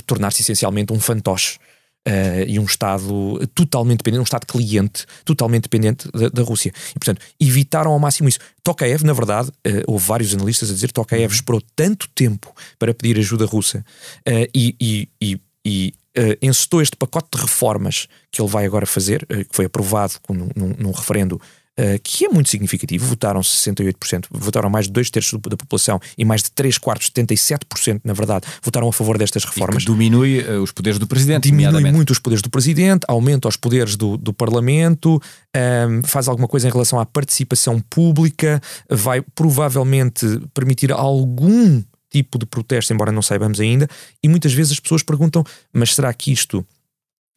tornar-se 0.05 0.43
essencialmente 0.43 0.93
um 0.93 1.01
fantoche 1.01 1.59
Uh, 2.07 2.45
e 2.47 2.59
um 2.59 2.65
Estado 2.65 3.49
totalmente 3.55 4.01
dependente, 4.01 4.21
um 4.21 4.25
Estado 4.25 4.45
cliente, 4.45 5.07
totalmente 5.25 5.63
dependente 5.63 6.07
da, 6.13 6.29
da, 6.29 6.43
Rússia. 6.43 6.71
E, 6.91 6.99
portanto, 6.99 7.23
evitaram 7.41 7.93
ao 7.93 7.99
máximo 7.99 8.29
isso. 8.29 8.39
Tokayev, 8.63 9.03
na 9.05 9.15
verdade, 9.15 9.49
uh, 9.49 9.85
houve 9.87 10.07
vários 10.07 10.35
analistas 10.35 10.69
a 10.69 10.75
dizer 10.75 10.89
que 10.89 10.93
Tokayev 10.93 11.33
uhum. 11.33 11.35
esperou 11.35 11.63
tanto 11.75 12.07
tempo 12.15 12.55
para 12.79 12.93
pedir 12.93 13.19
ajuda 13.19 13.47
russa 13.47 13.83
uh, 14.29 14.51
e, 14.55 14.77
e, 14.79 15.09
e, 15.19 15.41
e 15.65 15.95
encetou 16.43 16.83
este 16.83 16.95
pacote 16.95 17.29
de 17.35 17.41
reformas 17.41 18.07
que 18.31 18.43
ele 18.43 18.51
vai 18.51 18.67
agora 18.67 18.85
fazer, 18.85 19.27
que 19.27 19.57
foi 19.57 19.65
aprovado 19.65 20.13
num, 20.29 20.75
num 20.79 20.91
referendo 20.91 21.41
Uh, 21.77 21.99
que 22.05 22.25
é 22.25 22.29
muito 22.29 22.49
significativo. 22.49 23.05
Votaram 23.05 23.41
68%, 23.41 24.27
votaram 24.31 24.71
mais 24.71 24.87
de 24.87 24.93
dois 24.93 25.11
terços 25.11 25.41
da 25.41 25.57
população 25.57 26.01
e 26.17 26.25
mais 26.25 26.41
de 26.41 26.53
3 26.53 26.79
quartos, 26.79 27.11
77%, 27.11 28.01
na 28.05 28.13
verdade, 28.13 28.47
votaram 28.63 28.89
a 28.89 28.93
favor 28.93 29.19
destas 29.19 29.45
reformas. 29.45 29.83
E 29.83 29.87
diminui 29.87 30.39
uh, 30.39 30.63
os 30.63 30.71
poderes 30.71 31.01
do 31.01 31.07
Presidente. 31.09 31.43
Diminui 31.43 31.91
muito 31.91 32.11
os 32.11 32.21
poderes 32.21 32.43
do 32.43 32.49
Presidente, 32.49 33.05
aumenta 33.09 33.49
os 33.49 33.57
poderes 33.57 33.97
do, 33.97 34.17
do 34.17 34.33
Parlamento, 34.33 35.15
um, 35.17 35.21
ehm, 35.59 36.03
faz 36.05 36.29
alguma 36.29 36.47
coisa 36.47 36.69
em 36.69 36.71
relação 36.71 37.01
à 37.01 37.05
participação 37.05 37.81
pública, 37.81 38.61
vai 38.89 39.21
provavelmente 39.35 40.25
permitir 40.55 40.93
algum 40.93 41.83
tipo 42.15 42.39
de 42.39 42.47
protesto, 42.47 42.93
embora 42.93 43.11
não 43.11 43.21
saibamos 43.21 43.59
ainda, 43.59 43.89
e 44.23 44.29
muitas 44.29 44.53
vezes 44.53 44.75
as 44.75 44.81
pessoas 44.81 45.03
perguntam: 45.03 45.43
mas 45.73 45.93
será 45.93 46.15
que 46.15 46.33
isto 46.33 46.65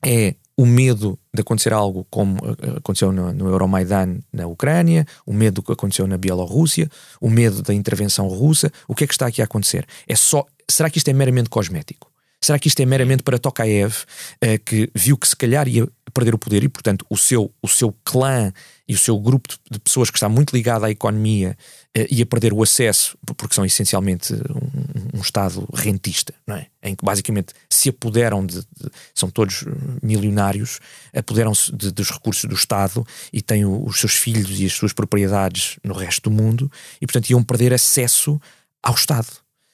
é 0.06 0.36
o 0.58 0.66
medo 0.66 1.20
de 1.32 1.42
acontecer 1.42 1.72
algo 1.72 2.06
como 2.10 2.38
eh, 2.38 2.78
aconteceu 2.78 3.12
no, 3.12 3.32
no 3.32 3.48
Euromaidan 3.48 4.20
na 4.34 4.48
Ucrânia, 4.48 5.06
o 5.26 5.32
medo 5.32 5.62
que 5.62 5.72
aconteceu 5.72 6.08
na 6.08 6.18
Bielorrússia, 6.18 6.90
o 7.22 7.30
medo 7.30 7.62
da 7.62 7.74
intervenção 7.74 8.28
russa. 8.28 8.72
O 8.88 8.96
que 8.96 9.04
é 9.04 9.08
que 9.08 9.14
está 9.14 9.28
aqui 9.28 9.42
a 9.42 9.46
acontecer? 9.46 9.86
É 10.08 10.16
só, 10.16 10.46
será 10.70 10.90
que 10.90 10.98
isto 10.98 11.10
é 11.10 11.14
meramente 11.14 11.50
cosmético? 11.50 12.12
Será 12.42 12.60
que 12.60 12.68
isto 12.68 12.80
é 12.80 12.86
meramente 12.86 13.24
para 13.24 13.40
Tokayev, 13.40 13.94
uh, 13.94 14.64
que 14.64 14.90
viu 14.94 15.18
que 15.18 15.28
se 15.28 15.36
calhar 15.36 15.68
ia 15.68 15.88
perder 16.14 16.36
o 16.36 16.38
poder 16.38 16.64
e, 16.64 16.70
portanto, 16.70 17.06
o 17.10 17.18
seu, 17.18 17.54
o 17.62 17.68
seu 17.68 17.94
clã 18.04 18.52
e 18.88 18.94
o 18.94 18.98
seu 18.98 19.20
grupo 19.20 19.50
de, 19.70 19.80
pessoas 19.80 20.10
que 20.10 20.18
está 20.18 20.30
muito 20.30 20.56
ligado 20.56 20.86
à 20.86 20.92
economia 20.92 21.58
uh, 21.98 22.06
ia 22.10 22.26
perder 22.26 22.54
o 22.54 22.62
acesso, 22.62 23.18
porque 23.36 23.56
são 23.56 23.66
essencialmente 23.66 24.34
um, 24.34 25.18
um, 25.18 25.22
Estado 25.22 25.68
rentista, 25.74 26.34
é? 26.50 26.68
Em 26.82 26.96
que 26.96 27.04
basicamente 27.04 27.54
se 27.70 27.90
apoderam 27.90 28.46
de. 28.46 28.60
de 28.60 28.90
são 29.14 29.30
todos 29.30 29.66
milionários, 30.02 30.80
apoderam-se 31.14 31.72
dos 31.72 32.12
recursos 32.12 32.46
do 32.46 32.56
Estado 32.56 33.06
e 33.34 33.42
têm 33.42 33.66
o, 33.66 33.84
os 33.84 34.00
seus 34.00 34.14
filhos 34.14 34.60
e 34.60 34.66
as 34.66 34.74
suas 34.74 34.94
propriedades 34.94 35.78
no 35.84 35.94
resto 35.94 36.30
do 36.30 36.36
mundo 36.36 36.72
e, 37.02 37.08
portanto, 37.08 37.30
iam 37.32 37.44
perder 37.44 37.74
acesso 37.74 38.40
ao 38.82 38.94
Estado 38.94 39.28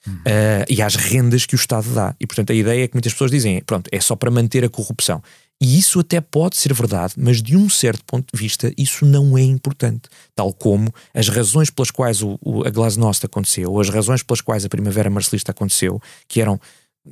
uh, 0.08 0.66
e 0.70 0.82
às 0.82 0.96
rendas 0.96 1.46
que 1.46 1.56
o 1.56 1.58
Estado 1.58 1.94
dá. 1.94 2.16
E 2.20 2.28
portanto 2.28 2.52
a 2.52 2.56
ideia 2.56 2.84
é 2.84 2.88
que 2.88 2.96
muitas 2.96 3.14
pessoas 3.14 3.32
dizem, 3.32 3.62
pronto, 3.62 3.90
é 3.92 4.00
só 4.00 4.16
para 4.16 4.32
manter 4.32 4.64
a 4.64 4.70
corrupção. 4.70 5.22
E 5.62 5.80
isso 5.80 6.00
até 6.00 6.20
pode 6.20 6.58
ser 6.58 6.74
verdade, 6.74 7.14
mas 7.16 7.42
de 7.42 7.56
um 7.56 7.70
certo 7.70 8.04
ponto 8.06 8.28
de 8.34 8.38
vista 8.38 8.74
isso 8.78 9.06
não 9.06 9.38
é 9.38 9.42
importante. 9.42 10.10
Tal 10.36 10.52
como 10.54 10.94
as 11.14 11.30
razões 11.30 11.70
pelas 11.70 11.90
quais 11.90 12.22
o, 12.22 12.38
o, 12.42 12.68
a 12.68 12.70
Glasnost 12.70 13.26
aconteceu, 13.26 13.72
ou 13.72 13.80
as 13.80 13.90
razões 13.90 14.22
pelas 14.22 14.42
quais 14.42 14.66
a 14.66 14.70
Primavera 14.70 15.10
Marcelista 15.10 15.52
aconteceu, 15.52 16.02
que 16.28 16.42
eram 16.42 16.60
eh, 17.08 17.12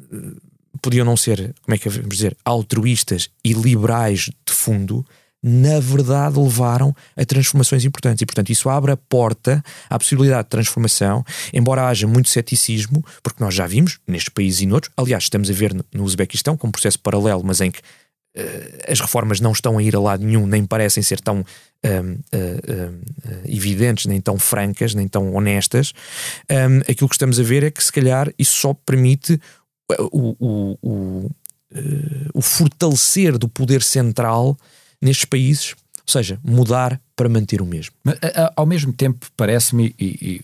podiam 0.82 1.06
não 1.06 1.16
ser, 1.16 1.54
como 1.62 1.76
é 1.76 1.78
que 1.78 1.88
vamos 1.88 2.16
dizer, 2.16 2.36
altruístas 2.44 3.30
e 3.44 3.54
liberais 3.54 4.30
de 4.46 4.54
fundo, 4.54 5.06
na 5.44 5.80
verdade 5.80 6.40
levaram 6.40 6.96
a 7.18 7.26
transformações 7.26 7.84
importantes. 7.84 8.22
E, 8.22 8.26
portanto, 8.26 8.52
isso 8.52 8.70
abre 8.70 8.92
a 8.92 8.98
porta 8.98 9.64
à 9.90 9.98
possibilidade 9.98 10.44
de 10.44 10.50
transformação, 10.50 11.24
embora 11.52 11.88
haja 11.88 12.08
muito 12.08 12.30
ceticismo, 12.30 13.04
porque 13.24 13.44
nós 13.44 13.54
já 13.54 13.66
vimos 13.66 14.00
nestes 14.08 14.30
países 14.30 14.62
e 14.62 14.66
noutros, 14.66 14.94
aliás, 14.96 15.24
estamos 15.24 15.50
a 15.50 15.54
ver 15.54 15.74
no 15.94 16.04
Uzbequistão, 16.04 16.56
como 16.56 16.70
um 16.70 16.72
processo 16.72 17.00
paralelo, 17.00 17.44
mas 17.44 17.60
em 17.60 17.72
que 17.72 17.80
uh, 17.80 18.92
as 18.92 19.00
reformas 19.00 19.40
não 19.40 19.52
estão 19.52 19.78
a 19.80 19.84
ir 19.84 19.96
a 19.96 20.00
lado 20.00 20.24
nenhum, 20.24 20.46
nem 20.46 20.64
parecem 20.64 21.02
ser 21.02 21.20
tão 21.20 21.40
uh, 21.40 21.44
uh, 21.44 23.02
evidentes, 23.46 24.06
nem 24.06 24.22
tão 24.22 24.38
francas, 24.38 24.94
nem 24.94 25.08
tão 25.08 25.34
honestas. 25.34 25.92
Um, 26.52 26.80
aquilo 26.82 27.10
que 27.10 27.16
estamos 27.16 27.40
a 27.40 27.44
ver 27.44 27.64
é 27.64 27.72
que, 27.72 27.84
se 27.84 27.92
calhar, 27.92 28.32
isso 28.38 28.60
só 28.60 28.76
permite 28.76 29.42
o, 30.12 30.36
o, 30.40 30.78
o, 30.82 31.32
o 32.34 32.42
fortalecer 32.42 33.38
do 33.38 33.50
poder 33.50 33.82
central 33.82 34.56
nestes 35.02 35.26
países, 35.26 35.76
ou 35.98 36.12
seja, 36.12 36.40
mudar 36.44 37.00
para 37.16 37.30
manter 37.30 37.62
o 37.62 37.66
mesmo. 37.66 37.96
Mas, 38.04 38.18
ao 38.56 38.66
mesmo 38.66 38.94
tempo, 38.94 39.28
parece-me, 39.36 39.96
e, 40.00 40.06
e, 40.06 40.42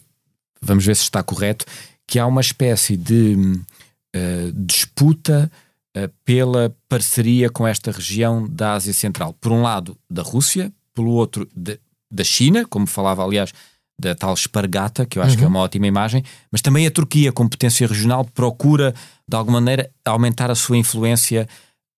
vamos 0.61 0.85
ver 0.85 0.95
se 0.95 1.03
está 1.03 1.21
correto, 1.21 1.65
que 2.05 2.17
há 2.19 2.25
uma 2.25 2.41
espécie 2.41 2.95
de 2.95 3.35
uh, 3.35 4.51
disputa 4.53 5.51
uh, 5.95 6.09
pela 6.23 6.75
parceria 6.87 7.49
com 7.49 7.67
esta 7.67 7.91
região 7.91 8.47
da 8.47 8.73
Ásia 8.73 8.93
Central. 8.93 9.33
Por 9.39 9.51
um 9.51 9.61
lado, 9.61 9.97
da 10.09 10.21
Rússia, 10.21 10.71
pelo 10.93 11.11
outro, 11.11 11.47
de, 11.55 11.79
da 12.09 12.23
China, 12.23 12.65
como 12.65 12.87
falava, 12.87 13.23
aliás, 13.23 13.53
da 13.99 14.13
tal 14.13 14.33
espargata, 14.33 15.05
que 15.05 15.17
eu 15.17 15.23
acho 15.23 15.31
uhum. 15.31 15.37
que 15.37 15.43
é 15.43 15.47
uhum. 15.47 15.53
uma 15.53 15.61
ótima 15.61 15.87
imagem, 15.87 16.23
mas 16.51 16.61
também 16.61 16.85
a 16.85 16.91
Turquia, 16.91 17.31
como 17.31 17.49
potência 17.49 17.87
regional, 17.87 18.23
procura, 18.23 18.93
de 19.27 19.35
alguma 19.35 19.59
maneira, 19.59 19.89
aumentar 20.05 20.51
a 20.51 20.55
sua 20.55 20.77
influência 20.77 21.47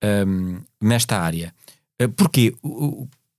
um, 0.02 0.08
ehm, 0.08 0.58
nesta 0.82 1.20
área. 1.20 1.54
Eh, 2.00 2.08
porquê? 2.08 2.56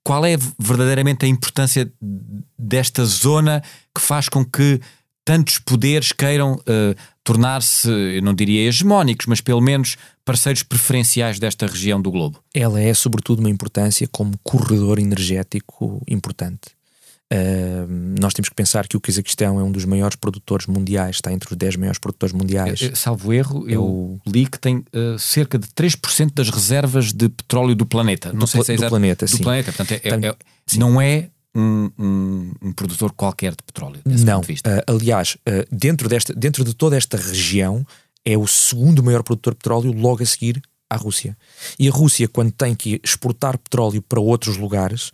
Qual 0.05 0.25
é 0.25 0.37
verdadeiramente 0.59 1.25
a 1.25 1.29
importância 1.29 1.91
desta 2.59 3.05
zona 3.05 3.63
que 3.95 4.01
faz 4.01 4.29
com 4.29 4.45
que 4.45 4.81
tantos 5.25 5.59
poderes 5.59 6.13
queiram 6.13 6.55
uh, 6.55 6.97
tornar-se, 7.23 7.89
eu 7.89 8.23
não 8.23 8.35
diria 8.35 8.67
hegemónicos, 8.67 9.27
mas 9.27 9.41
pelo 9.41 9.61
menos 9.61 9.97
parceiros 10.25 10.63
preferenciais 10.63 11.39
desta 11.39 11.67
região 11.67 12.01
do 12.01 12.11
globo? 12.11 12.43
Ela 12.55 12.81
é, 12.81 12.93
sobretudo, 12.95 13.41
uma 13.41 13.51
importância 13.51 14.09
como 14.11 14.39
corredor 14.43 14.99
energético 14.99 16.03
importante. 16.09 16.80
Uh, 17.33 17.87
nós 18.21 18.35
temos 18.35 18.49
que 18.49 18.55
pensar 18.57 18.89
que 18.89 18.97
o 18.97 19.01
Cazaquistão 19.01 19.61
é 19.61 19.63
um 19.63 19.71
dos 19.71 19.85
maiores 19.85 20.17
produtores 20.17 20.67
mundiais, 20.67 21.17
está 21.17 21.33
entre 21.33 21.53
os 21.53 21.57
10 21.57 21.77
maiores 21.77 21.99
produtores 21.99 22.33
mundiais. 22.33 22.83
É, 22.83 22.95
salvo 22.97 23.33
erro, 23.33 23.69
é 23.69 23.77
eu 23.77 24.21
li 24.27 24.47
que 24.47 24.59
tem 24.59 24.79
uh, 24.79 25.17
cerca 25.17 25.57
de 25.57 25.69
3% 25.69 26.35
das 26.35 26.51
reservas 26.51 27.13
de 27.13 27.29
petróleo 27.29 27.77
do 27.77 27.87
planeta. 27.87 28.33
Não 28.33 28.41
do, 28.41 28.47
sei 28.49 28.65
se 28.65 28.73
é 28.73 28.77
do 28.77 28.89
planeta, 28.89 29.27
do 29.27 29.37
sim. 29.37 29.45
planeta, 29.45 29.73
portanto, 29.73 30.01
é, 30.03 30.09
é, 30.09 30.37
não 30.77 31.01
é 31.01 31.29
um, 31.55 31.91
um, 31.97 32.53
um, 32.63 32.73
produtor 32.73 33.13
qualquer 33.13 33.53
de 33.53 33.63
petróleo. 33.65 34.01
Não, 34.05 34.41
uh, 34.41 34.45
aliás, 34.89 35.37
dentro, 35.71 36.09
desta, 36.09 36.35
dentro 36.35 36.65
de 36.65 36.75
toda 36.75 36.97
esta 36.97 37.17
região, 37.17 37.87
é 38.25 38.37
o 38.37 38.47
segundo 38.49 39.05
maior 39.05 39.23
produtor 39.23 39.53
de 39.53 39.59
petróleo, 39.59 39.93
logo 39.93 40.21
a 40.21 40.27
seguir 40.27 40.61
à 40.89 40.97
Rússia. 40.97 41.37
E 41.79 41.89
a 41.89 41.93
Rússia, 41.93 42.27
quando 42.27 42.51
tem 42.51 42.75
que 42.75 43.01
exportar 43.05 43.57
petróleo 43.57 44.03
para 44.03 44.19
outros 44.19 44.57
lugares, 44.57 45.13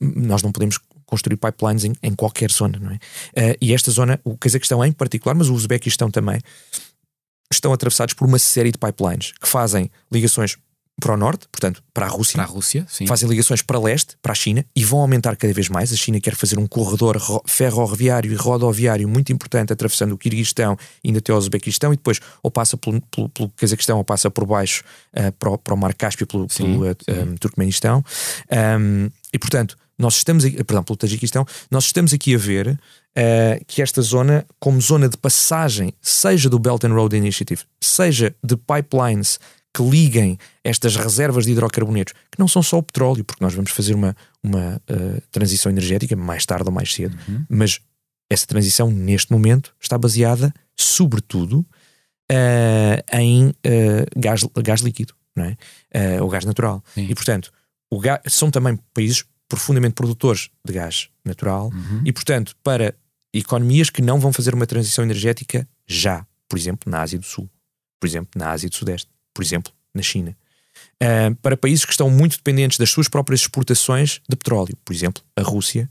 nós 0.00 0.42
não 0.42 0.50
podemos 0.50 0.78
construir 1.12 1.36
pipelines 1.36 1.84
em, 1.84 1.92
em 2.02 2.14
qualquer 2.14 2.50
zona, 2.50 2.78
não 2.78 2.90
é? 2.90 2.94
Uh, 2.94 3.56
e 3.60 3.74
esta 3.74 3.90
zona, 3.90 4.18
o 4.24 4.34
Cazaquistão 4.34 4.82
em 4.82 4.90
particular, 4.90 5.34
mas 5.34 5.50
o 5.50 5.54
Uzbequistão 5.54 6.10
também, 6.10 6.40
estão 7.52 7.70
atravessados 7.70 8.14
por 8.14 8.26
uma 8.26 8.38
série 8.38 8.72
de 8.72 8.78
pipelines 8.78 9.32
que 9.38 9.46
fazem 9.46 9.90
ligações 10.10 10.56
para 10.98 11.12
o 11.12 11.16
norte, 11.18 11.46
portanto, 11.52 11.82
para 11.92 12.06
a 12.06 12.08
Rússia. 12.08 12.36
Para 12.36 12.44
a 12.44 12.46
Rússia, 12.46 12.86
sim. 12.88 13.06
Fazem 13.06 13.28
ligações 13.28 13.60
para 13.60 13.78
leste, 13.78 14.16
para 14.22 14.32
a 14.32 14.34
China, 14.34 14.64
e 14.74 14.84
vão 14.84 15.00
aumentar 15.00 15.36
cada 15.36 15.52
vez 15.52 15.68
mais. 15.68 15.92
A 15.92 15.96
China 15.96 16.18
quer 16.18 16.34
fazer 16.34 16.58
um 16.58 16.66
corredor 16.66 17.20
ferroviário 17.44 18.32
e 18.32 18.34
rodoviário 18.34 19.06
muito 19.06 19.32
importante, 19.32 19.70
atravessando 19.70 20.12
o 20.12 20.18
Kirguistão, 20.18 20.78
indo 21.04 21.18
até 21.18 21.30
o 21.30 21.36
Uzbequistão, 21.36 21.92
e 21.92 21.96
depois 21.96 22.20
ou 22.42 22.50
passa 22.50 22.78
pelo, 22.78 23.02
pelo, 23.02 23.28
pelo 23.28 23.50
Cazaquistão 23.50 23.98
ou 23.98 24.04
passa 24.04 24.30
por 24.30 24.46
baixo 24.46 24.82
uh, 25.14 25.30
para, 25.32 25.50
o, 25.50 25.58
para, 25.58 25.74
o, 25.74 25.76
Mar 25.76 25.92
Cáspio, 25.92 26.26
pelo, 26.26 26.46
pelo 26.46 26.86
uh, 26.86 26.96
um, 27.08 27.34
Turcomenistão. 27.36 28.02
Um, 28.80 29.10
e, 29.30 29.38
portanto, 29.38 29.76
nós 30.02 30.16
estamos, 30.16 30.44
aqui, 30.44 30.56
perdão, 30.64 30.82
pelo 30.82 30.96
Tajiquistão, 30.96 31.46
nós 31.70 31.84
estamos 31.84 32.12
aqui 32.12 32.34
a 32.34 32.38
ver 32.38 32.68
uh, 32.68 33.64
que 33.68 33.80
esta 33.80 34.02
zona, 34.02 34.44
como 34.58 34.80
zona 34.80 35.08
de 35.08 35.16
passagem, 35.16 35.94
seja 36.02 36.50
do 36.50 36.58
Belt 36.58 36.82
and 36.84 36.92
Road 36.92 37.16
Initiative, 37.16 37.62
seja 37.80 38.34
de 38.42 38.56
pipelines 38.56 39.38
que 39.74 39.82
liguem 39.82 40.36
estas 40.64 40.96
reservas 40.96 41.46
de 41.46 41.52
hidrocarbonetos, 41.52 42.12
que 42.30 42.38
não 42.38 42.48
são 42.48 42.62
só 42.62 42.78
o 42.78 42.82
petróleo, 42.82 43.24
porque 43.24 43.42
nós 43.42 43.54
vamos 43.54 43.70
fazer 43.70 43.94
uma, 43.94 44.14
uma 44.42 44.82
uh, 44.90 45.22
transição 45.30 45.70
energética 45.70 46.16
mais 46.16 46.44
tarde 46.44 46.64
ou 46.66 46.72
mais 46.72 46.92
cedo, 46.92 47.16
uhum. 47.28 47.46
mas 47.48 47.80
essa 48.28 48.46
transição, 48.46 48.90
neste 48.90 49.30
momento, 49.30 49.72
está 49.80 49.96
baseada, 49.96 50.52
sobretudo, 50.76 51.64
uh, 52.30 53.16
em 53.16 53.48
uh, 53.48 53.52
gás, 54.16 54.44
gás 54.62 54.80
líquido, 54.80 55.14
não 55.34 55.44
é? 55.44 55.56
ou 56.20 56.28
gás 56.28 56.44
natural. 56.44 56.84
Sim. 56.92 57.06
E, 57.08 57.14
portanto, 57.14 57.50
gás, 58.00 58.20
são 58.26 58.50
também 58.50 58.78
países 58.92 59.24
profundamente 59.52 59.92
produtores 59.92 60.48
de 60.64 60.72
gás 60.72 61.10
natural 61.22 61.66
uhum. 61.66 62.00
e, 62.06 62.10
portanto, 62.10 62.56
para 62.64 62.94
economias 63.34 63.90
que 63.90 64.00
não 64.00 64.18
vão 64.18 64.32
fazer 64.32 64.54
uma 64.54 64.66
transição 64.66 65.04
energética 65.04 65.68
já, 65.86 66.26
por 66.48 66.58
exemplo, 66.58 66.90
na 66.90 67.02
Ásia 67.02 67.18
do 67.18 67.26
Sul, 67.26 67.50
por 68.00 68.06
exemplo, 68.06 68.30
na 68.34 68.50
Ásia 68.50 68.70
do 68.70 68.74
Sudeste, 68.74 69.10
por 69.34 69.44
exemplo, 69.44 69.70
na 69.94 70.00
China. 70.00 70.34
Uh, 71.02 71.34
para 71.42 71.54
países 71.54 71.84
que 71.84 71.90
estão 71.90 72.08
muito 72.08 72.38
dependentes 72.38 72.78
das 72.78 72.88
suas 72.88 73.08
próprias 73.08 73.42
exportações 73.42 74.22
de 74.26 74.36
petróleo, 74.36 74.74
por 74.82 74.94
exemplo, 74.94 75.22
a 75.36 75.42
Rússia, 75.42 75.86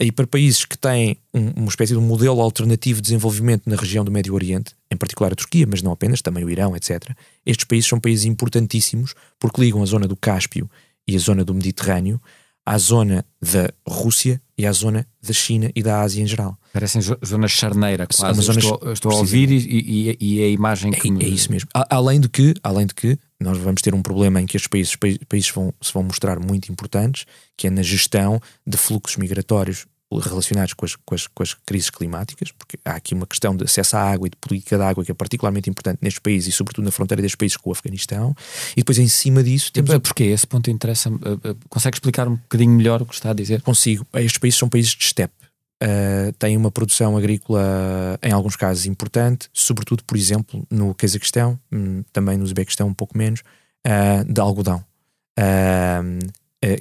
e 0.00 0.10
para 0.10 0.26
países 0.26 0.64
que 0.64 0.76
têm 0.76 1.16
um, 1.32 1.50
uma 1.50 1.68
espécie 1.68 1.92
de 1.92 1.98
um 2.00 2.02
modelo 2.02 2.40
alternativo 2.40 2.96
de 2.96 3.04
desenvolvimento 3.04 3.70
na 3.70 3.76
região 3.76 4.04
do 4.04 4.10
Médio 4.10 4.34
Oriente, 4.34 4.74
em 4.90 4.96
particular 4.96 5.32
a 5.32 5.36
Turquia, 5.36 5.68
mas 5.70 5.82
não 5.82 5.92
apenas, 5.92 6.20
também 6.20 6.42
o 6.42 6.50
Irão, 6.50 6.74
etc. 6.74 7.10
Estes 7.46 7.64
países 7.64 7.88
são 7.88 8.00
países 8.00 8.24
importantíssimos 8.24 9.14
porque 9.38 9.60
ligam 9.60 9.80
a 9.84 9.86
zona 9.86 10.08
do 10.08 10.16
Cáspio 10.16 10.68
e 11.06 11.14
a 11.14 11.18
zona 11.20 11.44
do 11.44 11.54
Mediterrâneo 11.54 12.20
à 12.64 12.78
zona 12.78 13.24
da 13.40 13.70
Rússia 13.86 14.40
e 14.56 14.66
à 14.66 14.72
zona 14.72 15.06
da 15.22 15.32
China 15.32 15.70
e 15.74 15.82
da 15.82 16.00
Ásia 16.00 16.22
em 16.22 16.26
geral. 16.26 16.56
Parecem 16.72 17.00
zonas 17.02 17.50
charneira, 17.50 18.06
quase. 18.06 18.40
Zona 18.40 18.58
estou, 18.58 18.92
estou 18.92 19.12
a 19.12 19.16
ouvir 19.16 19.50
e, 19.50 19.56
e, 19.56 20.16
e, 20.20 20.40
é 20.40 20.44
a 20.44 20.48
imagem 20.48 20.92
que 20.92 21.08
é, 21.08 21.10
me... 21.10 21.24
é 21.24 21.28
isso 21.28 21.50
mesmo. 21.50 21.68
Além 21.72 22.20
de 22.20 22.28
que, 22.28 22.54
além 22.62 22.86
de 22.86 22.94
que 22.94 23.18
nós 23.40 23.58
vamos 23.58 23.82
ter 23.82 23.94
um 23.94 24.02
problema 24.02 24.40
em 24.40 24.46
que 24.46 24.56
estes 24.56 24.68
países, 24.68 24.96
países 24.96 25.50
vão, 25.50 25.74
se 25.80 25.92
vão 25.92 26.02
mostrar 26.02 26.38
muito 26.40 26.70
importantes, 26.70 27.26
que 27.56 27.66
é 27.66 27.70
na 27.70 27.82
gestão 27.82 28.40
de 28.66 28.76
fluxos 28.76 29.16
migratórios 29.16 29.86
relacionados 30.18 30.74
com 30.74 30.84
as, 30.84 30.96
com, 30.96 31.14
as, 31.14 31.26
com 31.26 31.42
as 31.42 31.54
crises 31.54 31.90
climáticas, 31.90 32.52
porque 32.52 32.78
há 32.84 32.92
aqui 32.92 33.14
uma 33.14 33.26
questão 33.26 33.56
de 33.56 33.64
acesso 33.64 33.96
à 33.96 34.02
água 34.12 34.26
e 34.26 34.30
de 34.30 34.36
política 34.36 34.78
da 34.78 34.88
água 34.88 35.04
que 35.04 35.10
é 35.10 35.14
particularmente 35.14 35.68
importante 35.70 35.98
nestes 36.02 36.20
países 36.20 36.48
e, 36.48 36.52
sobretudo, 36.52 36.84
na 36.84 36.90
fronteira 36.90 37.22
destes 37.22 37.36
países 37.36 37.56
com 37.56 37.70
o 37.70 37.72
Afeganistão. 37.72 38.34
E 38.72 38.76
depois, 38.76 38.98
em 38.98 39.08
cima 39.08 39.42
disso, 39.42 39.72
temos. 39.72 39.96
Porque 39.98 40.24
esse 40.24 40.46
ponto 40.46 40.70
interessa. 40.70 41.10
Uh, 41.10 41.56
consegue 41.68 41.96
explicar 41.96 42.28
um 42.28 42.36
bocadinho 42.36 42.72
melhor 42.72 43.02
o 43.02 43.06
que 43.06 43.14
está 43.14 43.30
a 43.30 43.34
dizer? 43.34 43.62
Consigo. 43.62 44.06
Estes 44.14 44.38
países 44.38 44.58
são 44.58 44.68
países 44.68 44.92
de 44.92 45.04
steppe. 45.04 45.34
Uh, 45.82 46.32
têm 46.38 46.56
uma 46.56 46.70
produção 46.70 47.16
agrícola, 47.16 48.18
em 48.22 48.32
alguns 48.32 48.56
casos, 48.56 48.86
importante, 48.86 49.48
sobretudo, 49.52 50.04
por 50.04 50.16
exemplo, 50.16 50.66
no 50.70 50.94
Cazaquistão, 50.94 51.58
um, 51.70 52.02
também 52.12 52.38
no 52.38 52.44
Uzbequistão, 52.44 52.88
um 52.88 52.94
pouco 52.94 53.18
menos, 53.18 53.40
uh, 53.86 54.24
de 54.32 54.40
algodão, 54.40 54.84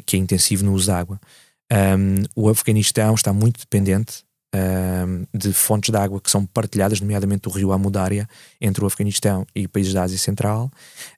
que 0.05 0.15
é 0.15 0.19
intensivo 0.19 0.63
no 0.63 0.73
uso 0.73 0.87
da 0.87 0.97
água. 0.99 1.19
Um, 1.73 2.23
o 2.35 2.49
Afeganistão 2.49 3.15
está 3.15 3.33
muito 3.33 3.59
dependente 3.59 4.23
um, 4.53 5.25
de 5.35 5.51
fontes 5.51 5.89
de 5.89 5.97
água 5.97 6.21
que 6.21 6.29
são 6.29 6.45
partilhadas, 6.45 7.01
nomeadamente 7.01 7.47
o 7.47 7.51
rio 7.51 7.71
Amudária, 7.71 8.27
entre 8.61 8.83
o 8.83 8.87
Afeganistão 8.87 9.47
e 9.55 9.67
países 9.67 9.93
da 9.93 10.03
Ásia 10.03 10.17
Central. 10.17 10.71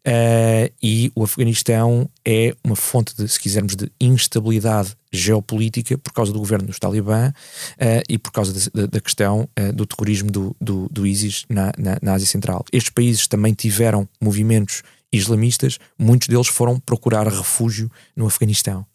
Uh, 0.07 0.71
e 0.81 1.11
o 1.13 1.23
Afeganistão 1.23 2.09
é 2.23 2.55
uma 2.63 2.75
fonte, 2.75 3.13
de, 3.15 3.27
se 3.27 3.39
quisermos, 3.39 3.75
de 3.75 3.91
instabilidade 3.99 4.95
geopolítica 5.11 5.97
por 5.97 6.13
causa 6.13 6.31
do 6.31 6.39
governo 6.39 6.67
dos 6.67 6.79
Talibã 6.79 7.29
uh, 7.29 8.03
e 8.07 8.17
por 8.17 8.31
causa 8.31 8.71
da 8.71 9.01
questão 9.01 9.49
uh, 9.59 9.73
do 9.73 9.85
terrorismo 9.85 10.31
do, 10.31 10.55
do, 10.59 10.87
do 10.89 11.05
ISIS 11.05 11.45
na, 11.49 11.71
na, 11.77 11.97
na 12.01 12.13
Ásia 12.13 12.27
Central. 12.27 12.63
Estes 12.71 12.91
países 12.91 13.27
também 13.27 13.53
tiveram 13.53 14.07
movimentos 14.21 14.81
islamistas, 15.11 15.77
muitos 15.97 16.27
deles 16.27 16.47
foram 16.47 16.79
procurar 16.79 17.27
refúgio 17.27 17.89
no 18.15 18.25
Afeganistão. 18.25 18.85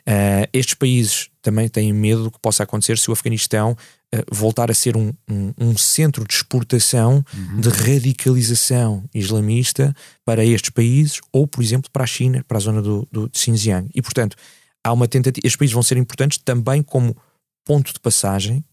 Uh, 0.00 0.48
estes 0.52 0.74
países 0.74 1.30
também 1.40 1.68
têm 1.68 1.92
medo 1.92 2.24
do 2.24 2.30
que 2.30 2.38
possa 2.40 2.62
acontecer 2.62 2.98
se 2.98 3.08
o 3.08 3.12
Afeganistão 3.12 3.72
uh, 3.72 4.18
voltar 4.30 4.70
a 4.70 4.74
ser 4.74 4.96
um, 4.96 5.12
um, 5.28 5.52
um 5.58 5.76
centro 5.76 6.26
de 6.26 6.34
exportação 6.34 7.24
uhum. 7.32 7.60
de 7.60 7.68
radicalização 7.68 9.04
islamista 9.14 9.94
para 10.24 10.44
estes 10.44 10.70
países 10.70 11.20
ou, 11.32 11.46
por 11.46 11.62
exemplo, 11.62 11.90
para 11.90 12.04
a 12.04 12.06
China, 12.06 12.44
para 12.46 12.58
a 12.58 12.60
zona 12.60 12.82
do, 12.82 13.06
do 13.10 13.28
de 13.28 13.38
Xinjiang. 13.38 13.88
E, 13.94 14.02
portanto, 14.02 14.36
há 14.84 14.92
uma 14.92 15.08
tentativa. 15.08 15.46
Estes 15.46 15.56
países 15.56 15.74
vão 15.74 15.82
ser 15.82 15.96
importantes 15.96 16.38
também 16.38 16.82
como 16.82 17.16
ponto 17.64 17.92
de 17.92 18.00
passagem 18.00 18.64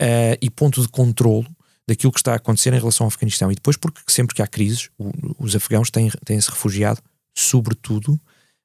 uh, 0.00 0.36
e 0.40 0.48
ponto 0.50 0.80
de 0.80 0.88
controlo 0.88 1.46
daquilo 1.88 2.12
que 2.12 2.18
está 2.18 2.32
a 2.32 2.36
acontecer 2.36 2.72
em 2.72 2.78
relação 2.78 3.04
ao 3.04 3.08
Afeganistão. 3.08 3.50
E 3.52 3.54
depois, 3.54 3.76
porque 3.76 4.00
sempre 4.08 4.34
que 4.34 4.42
há 4.42 4.46
crises, 4.46 4.90
o, 4.98 5.10
os 5.38 5.54
afegãos 5.54 5.90
têm, 5.90 6.10
têm 6.24 6.40
se 6.40 6.50
refugiado, 6.50 7.00
sobretudo, 7.34 8.20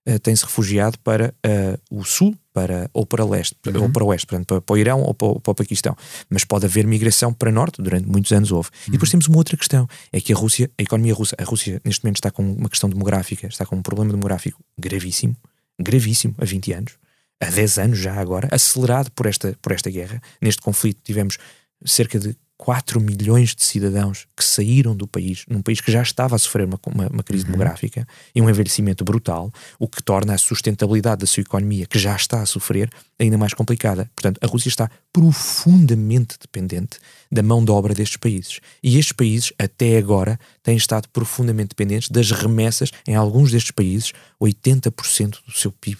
uh, 0.08 0.20
tem-se 0.20 0.44
refugiado 0.44 0.98
para 1.00 1.34
uh, 1.46 2.00
o 2.00 2.04
sul, 2.04 2.36
para, 2.54 2.90
ou 2.94 3.06
para 3.06 3.26
leste, 3.26 3.56
uhum. 3.68 3.84
ou 3.84 3.90
para 3.90 4.04
o 4.04 4.08
oeste, 4.08 4.28
portanto, 4.28 4.48
para, 4.48 4.62
para 4.62 4.74
o 4.74 4.78
Irão 4.78 5.02
ou 5.02 5.14
para, 5.14 5.40
para, 5.40 5.52
o 5.52 5.56
Paquistão. 5.56 5.96
Mas 6.30 6.44
pode 6.44 6.66
haver 6.66 6.86
migração 6.86 7.34
para 7.34 7.52
norte, 7.52 7.82
durante 7.82 8.08
muitos 8.08 8.32
anos 8.32 8.52
houve. 8.52 8.70
Uhum. 8.70 8.90
E 8.90 8.92
depois 8.92 9.10
uhum. 9.10 9.12
temos 9.12 9.28
uma 9.28 9.38
outra 9.38 9.56
questão, 9.58 9.88
é 10.12 10.20
que 10.20 10.34
a 10.34 10.36
Rússia, 10.36 10.70
a 10.78 10.82
economia 10.82 11.14
russa, 11.14 11.36
a 11.40 11.44
Rússia 11.44 11.82
neste 11.84 12.04
momento 12.04 12.18
está 12.18 12.32
com 12.32 12.44
uma 12.44 12.70
questão 12.70 12.90
demográfica, 12.90 13.48
está 13.48 13.66
com 13.66 13.76
um 13.76 13.82
problema 13.82 14.12
demográfico 14.12 14.60
gravíssimo, 14.78 15.36
gravíssimo, 15.80 16.36
há 16.38 16.46
20 16.46 16.74
anos, 16.74 16.94
há 17.40 17.50
10 17.50 17.78
anos 17.80 18.00
já 18.00 18.14
agora, 18.16 18.48
acelerado 18.52 19.12
por 19.12 19.26
esta, 19.26 19.58
por 19.62 19.72
esta 19.72 19.90
guerra. 19.90 20.22
Neste 20.42 20.62
conflito 20.62 21.02
tivemos 21.04 21.38
cerca 21.86 22.20
de 22.20 22.36
4 22.62 23.02
milhões 23.02 23.56
de 23.56 23.64
cidadãos 23.64 24.28
que 24.38 24.46
saíram 24.46 24.96
do 24.96 25.08
país, 25.08 25.46
num 25.50 25.64
país 25.64 25.82
que 25.82 25.92
já 25.92 26.04
estava 26.04 26.36
a 26.36 26.38
sofrer 26.38 26.68
uma, 26.68 26.80
uma, 26.86 27.08
uma 27.08 27.24
crise 27.24 27.44
uhum. 27.44 27.54
demográfica 27.54 28.08
e 28.36 28.40
um 28.40 28.48
envelhecimento 28.48 29.04
brutal, 29.04 29.52
o 29.80 29.88
que 29.88 30.02
torna 30.04 30.36
a 30.36 30.38
sustentabilidade 30.38 31.22
da 31.22 31.26
sua 31.26 31.42
economia, 31.42 31.88
que 31.88 31.98
já 31.98 32.16
está 32.16 32.40
a 32.40 32.46
sofrer, 32.46 32.88
ainda 33.20 33.36
mais 33.36 33.56
complicada. 33.56 34.12
Portanto, 34.14 34.40
a 34.44 34.46
Rússia 34.46 34.70
está 34.70 34.92
profundamente 35.12 36.38
dependente 36.40 37.00
da 37.32 37.42
mão 37.42 37.66
de 37.66 37.72
obra 37.72 37.96
destes 37.96 38.18
países. 38.18 38.60
E 38.84 39.00
estes 39.00 39.14
países, 39.14 39.52
até 39.58 39.98
agora, 39.98 40.40
têm 40.62 40.78
estado 40.78 41.10
profundamente 41.10 41.70
dependentes 41.70 42.10
das 42.10 42.30
remessas. 42.30 42.92
Em 43.08 43.16
alguns 43.16 43.50
destes 43.52 43.72
países, 43.72 44.14
80% 44.40 45.40
do 45.48 45.52
seu 45.52 45.72
PIB 45.72 46.00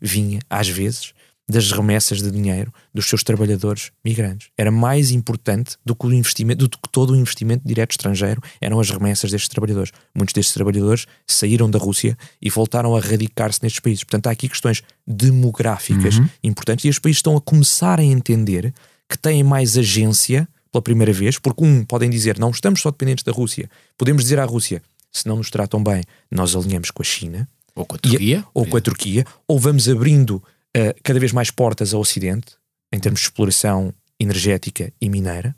vinha, 0.00 0.40
às 0.48 0.66
vezes, 0.66 1.12
das 1.50 1.70
remessas 1.72 2.22
de 2.22 2.30
dinheiro 2.30 2.72
dos 2.94 3.06
seus 3.06 3.22
trabalhadores 3.22 3.90
migrantes. 4.04 4.48
Era 4.56 4.70
mais 4.70 5.10
importante 5.10 5.76
do 5.84 5.94
que 5.94 6.06
o 6.06 6.12
investimento, 6.12 6.68
do 6.68 6.78
que 6.78 6.88
todo 6.90 7.10
o 7.12 7.16
investimento 7.16 7.66
direto 7.66 7.92
estrangeiro, 7.92 8.42
eram 8.60 8.80
as 8.80 8.90
remessas 8.90 9.30
destes 9.30 9.48
trabalhadores. 9.48 9.92
Muitos 10.14 10.32
destes 10.32 10.54
trabalhadores 10.54 11.06
saíram 11.26 11.70
da 11.70 11.78
Rússia 11.78 12.16
e 12.40 12.48
voltaram 12.48 12.96
a 12.96 13.00
radicar-se 13.00 13.60
nestes 13.62 13.80
países. 13.80 14.04
Portanto, 14.04 14.28
há 14.28 14.30
aqui 14.30 14.48
questões 14.48 14.82
demográficas 15.06 16.18
uhum. 16.18 16.28
importantes 16.42 16.84
e 16.84 16.88
os 16.88 16.98
países 16.98 17.18
estão 17.18 17.36
a 17.36 17.40
começar 17.40 17.98
a 17.98 18.04
entender 18.04 18.72
que 19.08 19.18
têm 19.18 19.42
mais 19.42 19.76
agência 19.76 20.48
pela 20.70 20.80
primeira 20.80 21.12
vez, 21.12 21.36
porque 21.36 21.64
um 21.64 21.84
podem 21.84 22.08
dizer 22.08 22.38
não 22.38 22.50
estamos 22.50 22.80
só 22.80 22.90
dependentes 22.90 23.24
da 23.24 23.32
Rússia, 23.32 23.68
podemos 23.98 24.22
dizer 24.22 24.38
à 24.38 24.44
Rússia 24.44 24.80
se 25.10 25.26
não 25.26 25.36
nos 25.36 25.50
tratam 25.50 25.82
bem, 25.82 26.04
nós 26.30 26.54
alinhamos 26.54 26.92
com 26.92 27.02
a 27.02 27.04
China 27.04 27.48
ou 27.74 27.84
com 27.84 27.96
a 27.96 27.98
Turquia, 27.98 28.44
ou 28.54 28.66
com 28.66 28.76
a 28.76 28.80
Turquia, 28.80 29.26
ou 29.46 29.58
vamos 29.58 29.88
abrindo 29.88 30.42
uh, 30.76 30.94
cada 31.02 31.18
vez 31.18 31.32
mais 31.32 31.50
portas 31.50 31.94
ao 31.94 32.00
Ocidente, 32.00 32.56
em 32.92 32.98
termos 32.98 33.20
de 33.20 33.26
exploração 33.26 33.94
energética 34.18 34.92
e 35.00 35.08
mineira. 35.08 35.54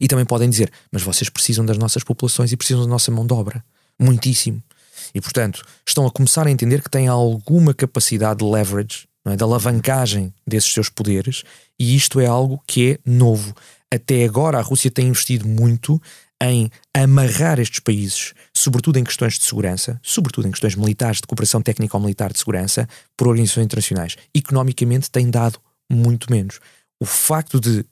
E 0.00 0.06
também 0.06 0.24
podem 0.24 0.48
dizer, 0.48 0.70
mas 0.90 1.02
vocês 1.02 1.28
precisam 1.28 1.64
das 1.64 1.78
nossas 1.78 2.04
populações 2.04 2.52
e 2.52 2.56
precisam 2.56 2.82
da 2.82 2.88
nossa 2.88 3.10
mão 3.10 3.26
de 3.26 3.32
obra. 3.32 3.64
Muitíssimo. 3.98 4.62
E, 5.14 5.20
portanto, 5.20 5.64
estão 5.86 6.06
a 6.06 6.10
começar 6.10 6.46
a 6.46 6.50
entender 6.50 6.82
que 6.82 6.90
têm 6.90 7.08
alguma 7.08 7.74
capacidade 7.74 8.40
de 8.40 8.44
leverage, 8.44 9.08
é? 9.26 9.36
de 9.36 9.42
alavancagem 9.42 10.32
desses 10.46 10.72
seus 10.72 10.88
poderes, 10.88 11.42
e 11.78 11.96
isto 11.96 12.20
é 12.20 12.26
algo 12.26 12.62
que 12.66 12.92
é 12.92 12.98
novo. 13.04 13.54
Até 13.90 14.24
agora, 14.24 14.58
a 14.58 14.62
Rússia 14.62 14.90
tem 14.90 15.08
investido 15.08 15.48
muito 15.48 16.00
em 16.42 16.70
amarrar 16.94 17.58
estes 17.60 17.80
países, 17.80 18.32
sobretudo 18.54 18.98
em 18.98 19.04
questões 19.04 19.38
de 19.38 19.44
segurança, 19.44 20.00
sobretudo 20.02 20.48
em 20.48 20.50
questões 20.50 20.74
militares, 20.74 21.20
de 21.20 21.26
cooperação 21.26 21.60
técnico-militar 21.60 22.32
de 22.32 22.38
segurança, 22.38 22.88
por 23.16 23.28
organizações 23.28 23.66
internacionais. 23.66 24.16
Economicamente 24.34 25.10
tem 25.10 25.30
dado 25.30 25.60
muito 25.90 26.30
menos. 26.30 26.60
O 26.98 27.04
facto 27.04 27.60
de 27.60 27.84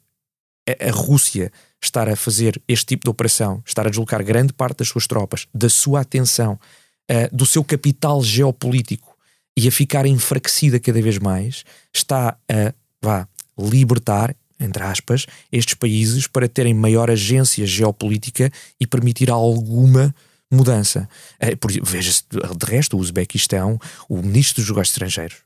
a 0.80 0.90
Rússia 0.90 1.50
estar 1.82 2.08
a 2.08 2.16
fazer 2.16 2.60
este 2.66 2.86
tipo 2.86 3.04
de 3.04 3.10
operação, 3.10 3.62
estar 3.64 3.86
a 3.86 3.90
deslocar 3.90 4.22
grande 4.24 4.52
parte 4.52 4.78
das 4.78 4.88
suas 4.88 5.06
tropas, 5.06 5.46
da 5.54 5.68
sua 5.68 6.00
atenção, 6.00 6.58
uh, 7.10 7.34
do 7.34 7.46
seu 7.46 7.64
capital 7.64 8.22
geopolítico 8.22 9.16
e 9.56 9.66
a 9.66 9.72
ficar 9.72 10.06
enfraquecida 10.06 10.78
cada 10.78 11.00
vez 11.00 11.18
mais, 11.18 11.64
está 11.92 12.36
a 12.48 12.74
vá, 13.02 13.28
libertar, 13.58 14.34
entre 14.58 14.82
aspas, 14.82 15.26
estes 15.52 15.74
países 15.74 16.26
para 16.26 16.48
terem 16.48 16.74
maior 16.74 17.10
agência 17.10 17.66
geopolítica 17.66 18.50
e 18.80 18.86
permitir 18.86 19.30
alguma 19.30 20.14
mudança. 20.50 21.08
Uh, 21.42 21.82
Veja-se, 21.82 22.24
de 22.30 22.66
resto, 22.66 22.96
o 22.96 23.00
Uzbequistão, 23.00 23.78
o 24.08 24.16
ministro 24.22 24.62
dos 24.62 24.68
negócios 24.68 24.94
estrangeiros, 24.94 25.36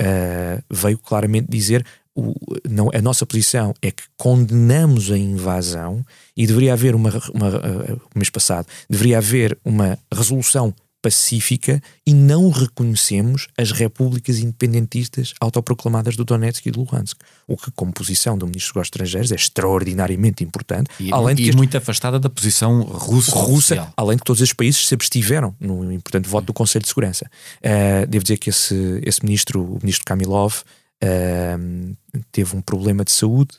uh, 0.00 0.62
veio 0.70 0.98
claramente 0.98 1.46
dizer 1.48 1.84
o, 2.14 2.34
não, 2.68 2.90
a 2.92 3.00
nossa 3.00 3.24
posição 3.24 3.72
é 3.80 3.90
que 3.90 4.02
condenamos 4.16 5.10
a 5.10 5.16
invasão 5.16 6.04
e 6.36 6.46
deveria 6.46 6.72
haver 6.72 6.94
uma, 6.94 7.10
uma 7.32 7.48
uh, 7.48 8.00
mês 8.14 8.30
passado, 8.30 8.66
deveria 8.88 9.18
haver 9.18 9.56
uma 9.64 9.98
resolução 10.12 10.74
pacífica 11.02 11.82
e 12.06 12.12
não 12.12 12.50
reconhecemos 12.50 13.48
as 13.56 13.72
repúblicas 13.72 14.38
independentistas 14.38 15.34
autoproclamadas 15.40 16.16
do 16.16 16.24
Donetsk 16.24 16.66
e 16.66 16.70
do 16.70 16.80
Luhansk. 16.80 17.18
O 17.46 17.56
que, 17.56 17.70
como 17.70 17.92
posição 17.92 18.36
do 18.36 18.46
Ministro 18.46 18.68
dos 18.68 18.74
Negócios 18.74 18.88
Estrangeiros, 18.88 19.32
é 19.32 19.34
extraordinariamente 19.34 20.44
importante. 20.44 20.90
E, 21.00 21.12
além 21.12 21.34
de 21.34 21.42
e 21.42 21.46
este... 21.46 21.56
muito 21.56 21.76
afastada 21.76 22.18
da 22.18 22.28
posição 22.28 22.82
russa. 22.82 23.34
russa 23.34 23.92
além 23.96 24.16
de 24.16 24.22
que 24.22 24.26
todos 24.26 24.42
esses 24.42 24.54
países 24.54 24.86
se 24.86 24.94
abstiveram 24.94 25.54
no 25.58 25.90
importante 25.92 26.28
voto 26.28 26.46
do 26.46 26.52
Conselho 26.52 26.82
de 26.82 26.88
Segurança. 26.88 27.30
Uh, 27.58 28.06
devo 28.06 28.22
dizer 28.22 28.36
que 28.36 28.50
esse, 28.50 29.00
esse 29.02 29.24
ministro, 29.24 29.62
o 29.62 29.78
ministro 29.80 30.04
Kamilov, 30.04 30.62
uh, 31.02 31.96
teve 32.30 32.56
um 32.56 32.60
problema 32.60 33.04
de 33.04 33.12
saúde 33.12 33.56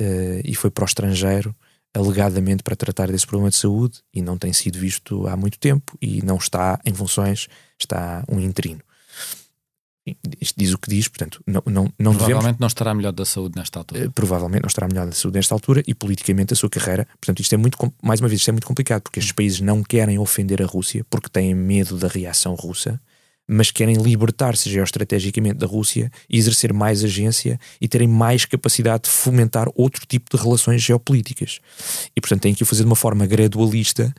uh, 0.00 0.40
e 0.44 0.54
foi 0.54 0.70
para 0.70 0.84
o 0.84 0.86
estrangeiro 0.86 1.54
alegadamente 1.94 2.62
para 2.62 2.76
tratar 2.76 3.10
desse 3.10 3.26
problema 3.26 3.50
de 3.50 3.56
saúde 3.56 4.00
e 4.12 4.22
não 4.22 4.38
tem 4.38 4.52
sido 4.52 4.78
visto 4.78 5.26
há 5.26 5.36
muito 5.36 5.58
tempo 5.58 5.96
e 6.00 6.22
não 6.22 6.36
está 6.36 6.80
em 6.84 6.94
funções, 6.94 7.48
está 7.78 8.24
um 8.28 8.40
interino. 8.40 8.80
Isto 10.40 10.58
diz 10.58 10.72
o 10.72 10.78
que 10.78 10.90
diz, 10.90 11.06
portanto, 11.06 11.40
não, 11.46 11.62
não, 11.64 11.84
não 11.96 12.12
Provavelmente 12.12 12.40
devemos, 12.40 12.58
não 12.58 12.66
estará 12.66 12.92
melhor 12.92 13.12
da 13.12 13.24
saúde 13.24 13.54
nesta 13.56 13.78
altura. 13.78 14.06
Uh, 14.06 14.10
provavelmente 14.10 14.62
não 14.62 14.66
estará 14.66 14.88
melhor 14.88 15.06
da 15.06 15.12
saúde 15.12 15.38
nesta 15.38 15.54
altura 15.54 15.80
e 15.86 15.94
politicamente 15.94 16.52
a 16.52 16.56
sua 16.56 16.68
carreira. 16.68 17.06
Portanto, 17.20 17.38
isto 17.38 17.52
é 17.54 17.56
muito, 17.56 17.78
mais 18.02 18.18
uma 18.18 18.28
vez, 18.28 18.40
isto 18.40 18.48
é 18.48 18.52
muito 18.52 18.66
complicado 18.66 19.02
porque 19.02 19.20
estes 19.20 19.32
países 19.32 19.60
não 19.60 19.82
querem 19.84 20.18
ofender 20.18 20.60
a 20.60 20.66
Rússia 20.66 21.06
porque 21.08 21.28
têm 21.28 21.54
medo 21.54 21.96
da 21.96 22.08
reação 22.08 22.54
russa 22.56 23.00
mas 23.52 23.70
querem 23.70 23.96
libertar-se 23.96 24.70
geoestrategicamente 24.70 25.58
da 25.58 25.66
Rússia 25.66 26.10
e 26.28 26.38
exercer 26.38 26.72
mais 26.72 27.04
agência 27.04 27.60
e 27.80 27.86
terem 27.86 28.08
mais 28.08 28.44
capacidade 28.44 29.04
de 29.04 29.10
fomentar 29.10 29.68
outro 29.74 30.06
tipo 30.06 30.34
de 30.34 30.42
relações 30.42 30.82
geopolíticas. 30.82 31.60
E, 32.16 32.20
portanto, 32.20 32.42
têm 32.42 32.54
que 32.54 32.62
o 32.62 32.66
fazer 32.66 32.82
de 32.82 32.88
uma 32.88 32.96
forma 32.96 33.26
gradualista. 33.26 34.12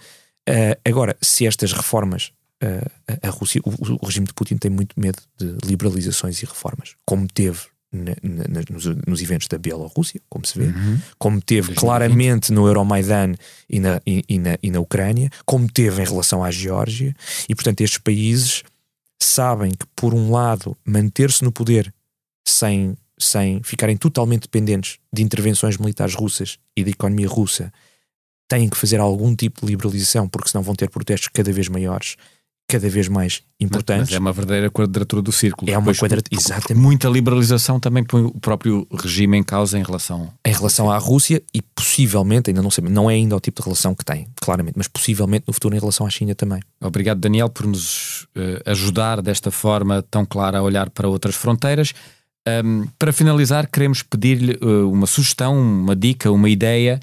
Uh, 0.47 0.77
agora, 0.85 1.17
se 1.21 1.47
estas 1.47 1.73
reformas, 1.73 2.31
uh, 2.63 3.17
a, 3.21 3.29
Rússia, 3.29 3.61
o, 3.65 3.71
o, 4.01 4.05
regime 4.05 4.27
de 4.27 4.33
Putin 4.33 4.57
tem 4.57 4.69
muito 4.69 4.99
medo 4.99 5.21
de 5.37 5.57
liberalizações 5.65 6.41
e 6.41 6.45
reformas, 6.45 6.95
como 7.05 7.27
teve 7.27 7.61
na, 7.91 8.15
na, 8.23 8.61
nos, 8.69 8.85
nos, 9.07 9.21
eventos 9.21 9.47
da 9.47 9.57
Bielorrússia, 9.57 10.19
como 10.27 10.45
se 10.45 10.57
vê, 10.57 10.65
uhum. 10.65 10.99
como 11.17 11.41
teve 11.41 11.73
claramente 11.75 12.51
no 12.51 12.67
Euromaidan 12.67 13.33
e 13.69 13.79
na, 13.79 14.01
e, 14.05 14.23
e, 14.27 14.39
na, 14.39 14.57
e 14.61 14.71
na 14.71 14.79
Ucrânia, 14.79 15.29
como 15.45 15.71
teve 15.71 16.01
em 16.01 16.05
relação 16.05 16.43
à 16.43 16.49
Geórgia, 16.49 17.15
e 17.47 17.53
portanto 17.53 17.81
estes 17.81 17.99
países 17.99 18.63
sabem 19.23 19.71
que, 19.71 19.85
por 19.95 20.13
um 20.13 20.31
lado, 20.31 20.77
manter-se 20.85 21.43
no 21.43 21.51
poder 21.51 21.93
sem, 22.47 22.95
sem 23.17 23.61
ficarem 23.63 23.97
totalmente 23.97 24.43
dependentes 24.43 24.99
de 25.11 25.23
intervenções 25.23 25.77
militares 25.77 26.15
russas 26.15 26.57
e 26.75 26.83
da 26.83 26.89
economia 26.89 27.27
russa, 27.27 27.71
têm 28.47 28.69
que 28.69 28.77
fazer 28.77 28.99
algum 28.99 29.35
tipo 29.35 29.65
de 29.65 29.71
liberalização, 29.71 30.27
porque 30.27 30.49
senão 30.49 30.63
vão 30.63 30.75
ter 30.75 30.89
protestos 30.89 31.29
cada 31.29 31.51
vez 31.51 31.67
maiores, 31.67 32.15
cada 32.73 32.89
vez 32.89 33.07
mais 33.07 33.43
importantes. 33.59 34.09
Mas, 34.09 34.15
é 34.15 34.19
uma 34.19 34.33
verdadeira 34.33 34.71
quadratura 34.71 35.21
do 35.21 35.31
círculo. 35.31 35.69
É 35.71 35.77
uma 35.77 35.93
quadratura, 35.93 36.35
exatamente. 36.35 36.81
Muita 36.81 37.07
liberalização 37.07 37.79
também 37.79 38.03
põe 38.03 38.23
o 38.23 38.31
próprio 38.39 38.87
regime 38.91 39.37
em 39.37 39.43
causa 39.43 39.77
em 39.77 39.83
relação... 39.83 40.33
Em 40.43 40.51
relação 40.51 40.89
à 40.89 40.97
Rússia 40.97 41.43
e 41.53 41.61
possivelmente, 41.61 42.49
ainda 42.49 42.63
não 42.63 42.71
sei, 42.71 42.83
não 42.85 43.11
é 43.11 43.13
ainda 43.13 43.35
o 43.35 43.39
tipo 43.39 43.61
de 43.61 43.65
relação 43.65 43.93
que 43.93 44.03
tem, 44.03 44.27
claramente, 44.41 44.73
mas 44.75 44.87
possivelmente 44.87 45.45
no 45.45 45.53
futuro 45.53 45.75
em 45.75 45.79
relação 45.79 46.07
à 46.07 46.09
China 46.09 46.33
também. 46.33 46.61
Obrigado, 46.81 47.19
Daniel, 47.19 47.47
por 47.47 47.67
nos 47.67 48.23
uh, 48.35 48.71
ajudar 48.71 49.21
desta 49.21 49.51
forma 49.51 50.01
tão 50.01 50.25
clara 50.25 50.57
a 50.57 50.63
olhar 50.63 50.89
para 50.89 51.07
outras 51.07 51.35
fronteiras. 51.35 51.93
Um, 52.65 52.87
para 52.97 53.13
finalizar, 53.13 53.69
queremos 53.69 54.01
pedir-lhe 54.01 54.57
uh, 54.65 54.91
uma 54.91 55.05
sugestão, 55.05 55.55
uma 55.55 55.95
dica, 55.95 56.31
uma 56.31 56.49
ideia 56.49 56.99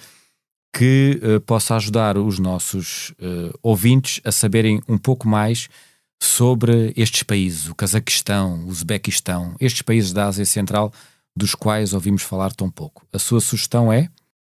que 0.73 1.21
uh, 1.23 1.41
possa 1.41 1.77
ajudar 1.77 2.17
os 2.17 2.39
nossos 2.39 3.11
uh, 3.11 3.59
ouvintes 3.63 4.21
a 4.25 4.33
saberem 4.33 4.81
um 4.89 4.97
pouco 4.97 5.27
mais 5.29 5.69
sobre 6.23 6.93
estes 6.97 7.23
países, 7.23 7.69
o 7.69 7.75
Cazaquistão, 7.75 8.65
o 8.65 8.69
Uzbequistão, 8.69 9.57
estes 9.59 9.83
países 9.83 10.13
da 10.13 10.27
Ásia 10.27 10.45
Central 10.45 10.93
dos 11.35 11.55
quais 11.55 11.95
ouvimos 11.95 12.23
falar 12.23 12.53
tão 12.53 12.71
pouco. 12.71 13.07
A 13.13 13.19
sua 13.19 13.41
sugestão 13.41 13.93
é? 13.93 14.09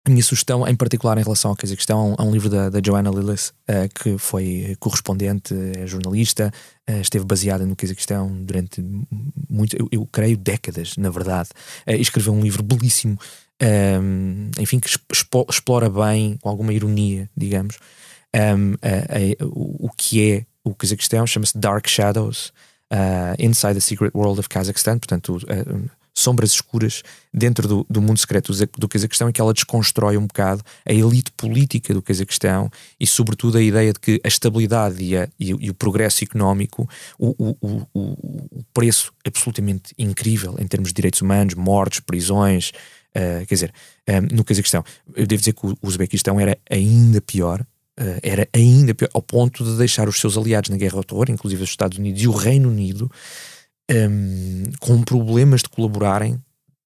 A 0.06 0.10
minha 0.10 0.21
sugestão, 0.21 0.67
em 0.67 0.76
particular 0.76 1.17
em 1.17 1.23
relação 1.23 1.52
ao 1.52 1.56
Cazaquistão, 1.56 2.13
há 2.17 2.23
um 2.23 2.32
livro 2.32 2.49
da, 2.49 2.69
da 2.69 2.82
Joanna 2.86 3.10
Lillis, 3.10 3.54
uh, 3.69 3.88
que 3.95 4.17
foi 4.17 4.76
correspondente, 4.78 5.56
é 5.78 5.88
jornalista, 5.88 6.52
uh, 6.89 6.99
esteve 6.99 7.23
baseada 7.23 7.65
no 7.65 7.73
Cazaquistão 7.73 8.30
durante 8.43 8.84
muito, 9.49 9.78
eu, 9.80 9.88
eu 9.89 10.06
creio, 10.06 10.36
décadas, 10.36 10.97
na 10.97 11.10
verdade. 11.10 11.52
Uh, 11.88 11.93
escreveu 11.93 12.34
um 12.34 12.41
livro 12.41 12.62
belíssimo 12.62 13.17
um, 13.63 14.52
enfim, 14.60 14.80
que 14.80 14.89
explora 15.49 15.89
bem, 15.89 16.38
com 16.41 16.49
alguma 16.49 16.73
ironia, 16.73 17.30
digamos, 17.36 17.78
um, 18.36 18.73
a, 18.82 19.43
a, 19.43 19.45
o, 19.45 19.88
o 19.88 19.89
que 19.95 20.32
é 20.32 20.45
o 20.63 20.73
Cazaquistão, 20.73 21.26
chama-se 21.28 21.58
Dark 21.58 21.88
Shadows, 21.88 22.52
uh, 22.91 23.36
Inside 23.39 23.76
the 23.76 23.80
Secret 23.80 24.12
World 24.15 24.39
of 24.39 24.49
Kazakhstan, 24.49 24.97
portanto, 24.97 25.38
uh, 25.38 25.89
sombras 26.15 26.52
escuras 26.52 27.02
dentro 27.34 27.67
do, 27.67 27.86
do 27.89 28.02
mundo 28.02 28.19
secreto 28.19 28.54
do, 28.78 28.88
Cazaquistão, 28.88 29.30
em 29.30 29.32
que 29.32 29.41
ela 29.41 29.54
desconstrói 29.54 30.15
um 30.15 30.28
bocado 30.28 30.63
a 30.86 30.93
elite 30.93 31.32
política 31.32 31.93
do 31.93 32.02
Cazaquistão 32.02 32.69
e, 32.99 33.08
sobretudo, 33.08 33.58
a 33.58 33.62
ideia 33.62 33.91
de 33.91 33.99
que 33.99 34.21
a 34.23 34.28
estabilidade 34.28 35.04
e, 35.04 35.17
a, 35.17 35.28
e, 35.39 35.49
e 35.49 35.69
o 35.69 35.73
progresso 35.73 36.23
económico, 36.23 36.88
o, 37.17 37.56
o, 37.60 37.88
o, 37.93 38.63
preço 38.73 39.12
absolutamente 39.26 39.93
incrível 39.97 40.56
em 40.60 40.67
termos 40.67 40.89
de 40.89 40.93
direitos 40.93 41.21
humanos, 41.21 41.56
mortes, 41.56 41.99
prisões, 41.99 42.71
Uh, 43.15 43.45
quer 43.45 43.54
dizer, 43.54 43.73
um, 44.10 44.12
eh, 44.12 44.21
no 44.21 44.43
Cazaquistão, 44.43 44.84
eu 45.15 45.28
devo 45.28 45.39
dizer 45.39 45.54
que 45.54 45.67
o 45.67 45.78
Uzbequistão 45.84 46.39
era 46.39 46.58
ainda 46.69 47.21
pior, 47.21 47.62
uh, 47.62 48.19
era 48.23 48.47
ainda 48.52 48.95
pior, 48.95 49.10
ao 49.13 49.21
ponto 49.21 49.63
de 49.63 49.78
deixar 49.78 50.10
os 50.10 50.19
seus 50.19 50.36
aliados 50.36 50.71
na 50.71 50.78
guerra 50.78 50.97
ao 50.97 51.04
terror, 51.04 51.30
inclusive 51.30 51.62
os 51.62 51.69
Estados 51.69 51.99
Unidos 51.99 52.23
e 52.23 52.28
o 52.28 52.32
Reino 52.32 52.69
Unido, 52.69 53.12
um, 53.91 54.63
com 54.80 55.04
problemas 55.04 55.62
de 55.62 55.69
colaborarem 55.69 56.41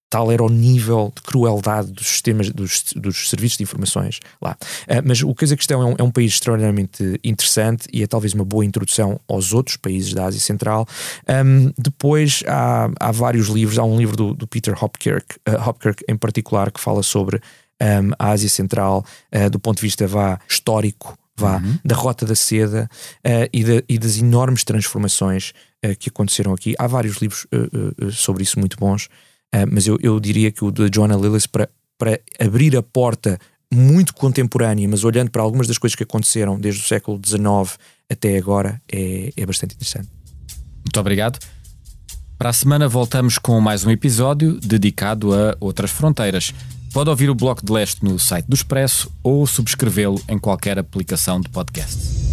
tal 0.10 0.32
era 0.32 0.44
o 0.44 0.50
nível 0.50 1.12
de 1.16 1.22
crueldade 1.22 1.92
dos 1.92 2.08
sistemas, 2.08 2.50
dos, 2.50 2.94
dos 2.96 3.30
serviços 3.30 3.58
de 3.58 3.64
informações 3.64 4.20
lá. 4.42 4.58
Uh, 4.84 5.04
mas 5.04 5.22
o 5.22 5.34
Cazaquistão 5.36 5.82
é 5.82 5.86
um, 5.86 5.96
é 5.98 6.04
um 6.04 6.12
país 6.12 6.34
extraordinariamente 6.34 7.20
interessante 7.24 7.88
e 7.92 8.04
é 8.04 8.08
talvez 8.08 8.34
uma 8.34 8.46
boa 8.46 8.66
introdução 8.66 9.20
aos 9.28 9.54
outros 9.54 9.78
países 9.78 10.14
da 10.14 10.26
Ásia 10.26 10.40
Central. 10.40 10.88
Um, 11.28 11.72
depois 11.78 12.44
há, 12.48 12.90
há 13.00 13.12
vários 13.12 13.48
livros, 13.48 13.78
há 13.78 13.84
um 13.84 13.98
livro 13.98 14.16
do, 14.16 14.34
do 14.34 14.48
Peter 14.48 14.82
Hopkirk, 14.82 15.36
uh, 15.48 15.70
Hopkirk 15.70 16.04
em 16.08 16.16
particular, 16.16 16.72
que 16.72 16.80
fala 16.80 17.04
sobre 17.04 17.38
um, 17.38 18.12
a 18.18 18.32
Ásia 18.32 18.50
Central 18.50 19.06
uh, 19.36 19.50
do 19.50 19.60
ponto 19.60 19.78
de 19.78 19.82
vista 19.82 20.08
vá, 20.08 20.40
histórico, 20.48 21.18
vá, 21.36 21.58
uhum. 21.58 21.78
da 21.84 21.96
Rota 21.96 22.26
da 22.26 22.36
Seda 22.36 22.90
e, 23.54 23.64
de, 23.64 23.84
e, 23.88 24.00
das 24.00 24.18
enormes 24.18 24.64
transformações 24.64 25.54
que 26.00 26.10
aconteceram 26.10 26.52
aqui. 26.52 26.74
Há 26.80 26.88
vários 26.88 27.18
livros 27.18 27.46
sobre 28.12 28.42
isso 28.42 28.60
muito 28.60 28.76
bons. 28.76 29.08
Uh, 29.54 29.68
mas 29.72 29.88
eu, 29.88 29.98
eu 30.02 30.20
diria 30.20 30.52
que 30.52 30.64
o 30.64 30.72
da 30.72 30.88
Joanna 30.94 31.16
Lillis, 31.16 31.48
para, 31.48 31.70
para 31.98 32.20
abrir 32.40 32.76
a 32.76 32.84
porta 32.84 33.40
muito 33.72 34.14
contemporânea, 34.14 34.88
mas 34.88 35.04
olhando 35.04 35.30
para 35.30 35.42
algumas 35.42 35.68
das 35.68 35.78
coisas 35.78 35.96
que 35.96 36.04
aconteceram 36.04 36.60
desde 36.60 36.82
o 36.82 36.86
século 36.86 37.20
XIX 37.24 37.78
até 38.10 38.38
agora, 38.38 38.82
é, 38.92 39.32
é 39.36 39.46
bastante 39.46 39.76
interessante. 39.76 40.10
Muito 40.86 41.00
obrigado. 41.00 41.40
Para 42.38 42.50
a 42.50 42.54
semana 42.54 42.88
voltamos 42.88 43.38
com 43.38 43.60
mais 43.60 43.84
um 43.84 43.90
episódio 43.90 44.60
dedicado 44.60 45.34
a 45.34 45.58
outras 45.60 45.92
fronteiras. 45.92 46.54
Pode 46.94 47.10
ouvir 47.10 47.30
o 47.30 47.36
Bloco 47.36 47.66
de 47.66 47.72
Leste 47.72 48.04
no 48.04 48.18
site 48.20 48.46
do 48.46 48.56
Expresso 48.56 49.12
ou 49.24 49.46
subscrevê-lo 49.46 50.22
em 50.30 50.38
qualquer 50.38 50.80
aplicação 50.80 51.42
de 51.42 51.50
podcast. 51.50 52.27